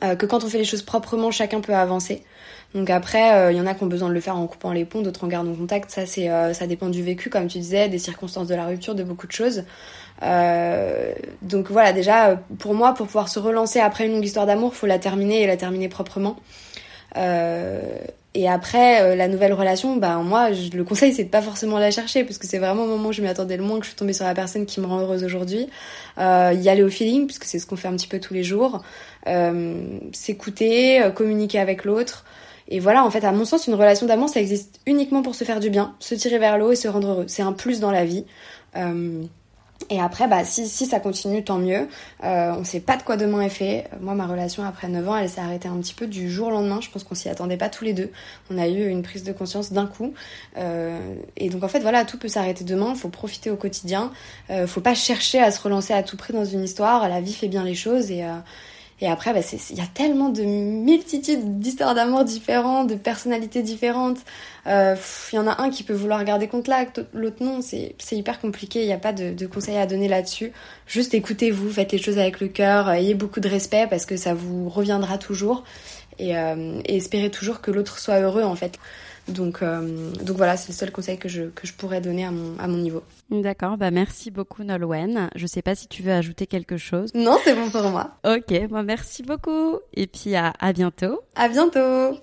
que 0.00 0.26
quand 0.26 0.44
on 0.44 0.48
fait 0.48 0.58
les 0.58 0.64
choses 0.64 0.82
proprement, 0.82 1.30
chacun 1.30 1.60
peut 1.60 1.74
avancer. 1.74 2.22
Donc 2.76 2.90
après, 2.90 3.28
il 3.28 3.32
euh, 3.32 3.52
y 3.52 3.60
en 3.60 3.66
a 3.66 3.72
qui 3.72 3.82
ont 3.84 3.86
besoin 3.86 4.10
de 4.10 4.12
le 4.12 4.20
faire 4.20 4.36
en 4.36 4.46
coupant 4.46 4.70
les 4.70 4.84
ponts, 4.84 5.00
d'autres 5.00 5.24
en 5.24 5.28
gardant 5.28 5.54
contact. 5.54 5.90
Ça, 5.90 6.04
c'est, 6.04 6.28
euh, 6.28 6.52
ça 6.52 6.66
dépend 6.66 6.90
du 6.90 7.02
vécu, 7.02 7.30
comme 7.30 7.46
tu 7.46 7.56
disais, 7.56 7.88
des 7.88 7.98
circonstances 7.98 8.48
de 8.48 8.54
la 8.54 8.66
rupture, 8.66 8.94
de 8.94 9.02
beaucoup 9.02 9.26
de 9.26 9.32
choses. 9.32 9.64
Euh, 10.22 11.12
donc 11.40 11.70
voilà, 11.70 11.94
déjà, 11.94 12.38
pour 12.58 12.74
moi, 12.74 12.92
pour 12.92 13.06
pouvoir 13.06 13.30
se 13.30 13.38
relancer 13.38 13.80
après 13.80 14.04
une 14.04 14.12
longue 14.12 14.24
histoire 14.26 14.44
d'amour, 14.44 14.74
faut 14.74 14.86
la 14.86 14.98
terminer 14.98 15.40
et 15.40 15.46
la 15.46 15.56
terminer 15.56 15.88
proprement. 15.88 16.36
et 18.34 18.46
après, 18.46 19.16
la 19.16 19.28
nouvelle 19.28 19.54
relation, 19.54 19.96
bah 19.96 20.16
moi, 20.16 20.50
le 20.50 20.84
conseil, 20.84 21.14
c'est 21.14 21.24
de 21.24 21.30
pas 21.30 21.40
forcément 21.40 21.78
la 21.78 21.90
chercher, 21.90 22.24
parce 22.24 22.36
que 22.36 22.46
c'est 22.46 22.58
vraiment 22.58 22.84
au 22.84 22.88
moment 22.88 23.08
où 23.08 23.12
je 23.12 23.22
m'y 23.22 23.28
attendais 23.28 23.56
le 23.56 23.62
moins 23.62 23.78
que 23.78 23.86
je 23.86 23.90
suis 23.92 23.96
tombée 23.96 24.12
sur 24.12 24.26
la 24.26 24.34
personne 24.34 24.66
qui 24.66 24.82
me 24.82 24.86
rend 24.86 25.00
heureuse 25.00 25.24
aujourd'hui. 25.24 25.66
Y 26.18 26.68
aller 26.68 26.82
au 26.82 26.90
feeling, 26.90 27.24
puisque 27.24 27.44
c'est 27.44 27.58
ce 27.58 27.66
qu'on 27.66 27.76
fait 27.76 27.88
un 27.88 27.96
petit 27.96 28.08
peu 28.08 28.20
tous 28.20 28.34
les 28.34 28.44
jours. 28.44 28.82
s'écouter, 30.12 31.02
communiquer 31.14 31.58
avec 31.58 31.84
l'autre. 31.86 32.26
Et 32.68 32.80
voilà, 32.80 33.04
en 33.04 33.10
fait, 33.10 33.24
à 33.24 33.32
mon 33.32 33.44
sens, 33.44 33.66
une 33.66 33.74
relation 33.74 34.06
d'amour, 34.06 34.28
ça 34.28 34.40
existe 34.40 34.80
uniquement 34.86 35.22
pour 35.22 35.34
se 35.34 35.44
faire 35.44 35.60
du 35.60 35.70
bien, 35.70 35.94
se 36.00 36.14
tirer 36.14 36.38
vers 36.38 36.58
le 36.58 36.64
haut 36.64 36.72
et 36.72 36.76
se 36.76 36.88
rendre 36.88 37.08
heureux. 37.08 37.24
C'est 37.28 37.42
un 37.42 37.52
plus 37.52 37.80
dans 37.80 37.90
la 37.90 38.04
vie. 38.04 38.24
Euh, 38.76 39.24
et 39.90 40.00
après, 40.00 40.26
bah, 40.26 40.44
si, 40.44 40.66
si 40.66 40.86
ça 40.86 41.00
continue, 41.00 41.44
tant 41.44 41.58
mieux. 41.58 41.88
Euh, 42.24 42.52
on 42.58 42.64
sait 42.64 42.80
pas 42.80 42.96
de 42.96 43.02
quoi 43.02 43.16
demain 43.16 43.42
est 43.42 43.50
fait. 43.50 43.84
Moi, 44.00 44.14
ma 44.14 44.26
relation 44.26 44.64
après 44.64 44.88
9 44.88 45.08
ans, 45.08 45.16
elle 45.16 45.28
s'est 45.28 45.40
arrêtée 45.40 45.68
un 45.68 45.76
petit 45.76 45.94
peu 45.94 46.06
du 46.06 46.30
jour 46.30 46.48
au 46.48 46.50
lendemain. 46.50 46.80
Je 46.80 46.90
pense 46.90 47.04
qu'on 47.04 47.14
s'y 47.14 47.28
attendait 47.28 47.56
pas 47.56 47.68
tous 47.68 47.84
les 47.84 47.92
deux. 47.92 48.10
On 48.50 48.58
a 48.58 48.66
eu 48.66 48.88
une 48.88 49.02
prise 49.02 49.22
de 49.22 49.32
conscience 49.32 49.72
d'un 49.72 49.86
coup. 49.86 50.14
Euh, 50.56 50.98
et 51.36 51.50
donc, 51.50 51.62
en 51.62 51.68
fait, 51.68 51.80
voilà, 51.80 52.04
tout 52.04 52.18
peut 52.18 52.28
s'arrêter 52.28 52.64
demain. 52.64 52.94
Faut 52.94 53.10
profiter 53.10 53.50
au 53.50 53.56
quotidien. 53.56 54.10
Euh, 54.50 54.66
faut 54.66 54.80
pas 54.80 54.94
chercher 54.94 55.40
à 55.40 55.50
se 55.50 55.60
relancer 55.60 55.92
à 55.92 56.02
tout 56.02 56.16
prix 56.16 56.32
dans 56.32 56.44
une 56.44 56.64
histoire. 56.64 57.08
La 57.08 57.20
vie 57.20 57.34
fait 57.34 57.48
bien 57.48 57.62
les 57.62 57.74
choses 57.74 58.10
et, 58.10 58.24
euh, 58.24 58.32
et 59.00 59.08
après, 59.08 59.34
bah, 59.34 59.40
il 59.70 59.76
y 59.76 59.80
a 59.82 59.86
tellement 59.86 60.30
de 60.30 60.42
multitudes 60.42 61.58
d'histoires 61.58 61.94
d'amour 61.94 62.24
différentes, 62.24 62.88
de 62.88 62.94
personnalités 62.94 63.62
différentes. 63.62 64.18
Il 64.64 64.70
euh, 64.72 64.96
y 65.34 65.38
en 65.38 65.46
a 65.46 65.60
un 65.60 65.68
qui 65.68 65.82
peut 65.82 65.92
vouloir 65.92 66.24
garder 66.24 66.48
là, 66.66 66.86
l'autre 67.12 67.44
non. 67.44 67.60
C'est 67.60 67.94
hyper 68.12 68.40
compliqué. 68.40 68.80
Il 68.80 68.86
n'y 68.86 68.94
a 68.94 68.98
pas 68.98 69.12
de, 69.12 69.34
de 69.34 69.46
conseils 69.46 69.76
à 69.76 69.86
donner 69.86 70.08
là-dessus. 70.08 70.50
Juste 70.86 71.12
écoutez-vous, 71.12 71.70
faites 71.70 71.92
les 71.92 71.98
choses 71.98 72.18
avec 72.18 72.40
le 72.40 72.48
cœur, 72.48 72.88
ayez 72.90 73.14
beaucoup 73.14 73.40
de 73.40 73.48
respect 73.48 73.86
parce 73.88 74.06
que 74.06 74.16
ça 74.16 74.32
vous 74.32 74.70
reviendra 74.70 75.18
toujours. 75.18 75.64
Et, 76.18 76.36
euh, 76.38 76.80
et 76.86 76.96
espérez 76.96 77.30
toujours 77.30 77.60
que 77.60 77.70
l'autre 77.70 77.98
soit 77.98 78.20
heureux 78.20 78.44
en 78.44 78.56
fait. 78.56 78.78
Donc, 79.28 79.62
euh, 79.62 80.12
donc 80.22 80.36
voilà, 80.36 80.56
c'est 80.56 80.68
le 80.68 80.74
seul 80.74 80.92
conseil 80.92 81.18
que 81.18 81.28
je, 81.28 81.44
que 81.44 81.66
je 81.66 81.72
pourrais 81.72 82.00
donner 82.00 82.24
à 82.24 82.30
mon, 82.30 82.56
à 82.58 82.68
mon 82.68 82.78
niveau. 82.78 83.02
D'accord, 83.30 83.76
bah 83.76 83.90
merci 83.90 84.30
beaucoup 84.30 84.62
Nolwenn. 84.62 85.30
Je 85.34 85.46
sais 85.46 85.62
pas 85.62 85.74
si 85.74 85.88
tu 85.88 86.02
veux 86.02 86.12
ajouter 86.12 86.46
quelque 86.46 86.76
chose. 86.76 87.10
Non, 87.14 87.36
c'est 87.42 87.54
bon 87.54 87.70
pour 87.70 87.82
moi. 87.90 88.18
Ok, 88.24 88.68
bah 88.70 88.82
merci 88.82 89.22
beaucoup. 89.22 89.78
Et 89.94 90.06
puis 90.06 90.36
à, 90.36 90.52
à 90.60 90.72
bientôt. 90.72 91.20
À 91.34 91.48
bientôt. 91.48 92.18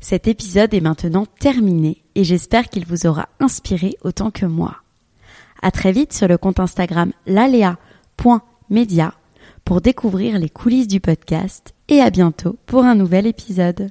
Cet 0.00 0.28
épisode 0.28 0.74
est 0.74 0.80
maintenant 0.80 1.26
terminé 1.26 2.04
et 2.14 2.24
j'espère 2.24 2.68
qu'il 2.68 2.86
vous 2.86 3.06
aura 3.06 3.28
inspiré 3.40 3.96
autant 4.02 4.30
que 4.30 4.46
moi. 4.46 4.76
À 5.62 5.70
très 5.70 5.92
vite 5.92 6.12
sur 6.12 6.28
le 6.28 6.38
compte 6.38 6.60
Instagram 6.60 7.12
lalea.media 7.26 9.14
pour 9.64 9.80
découvrir 9.80 10.38
les 10.38 10.48
coulisses 10.48 10.88
du 10.88 11.00
podcast 11.00 11.74
et 11.88 12.00
à 12.00 12.10
bientôt 12.10 12.56
pour 12.66 12.84
un 12.84 12.94
nouvel 12.94 13.26
épisode. 13.26 13.90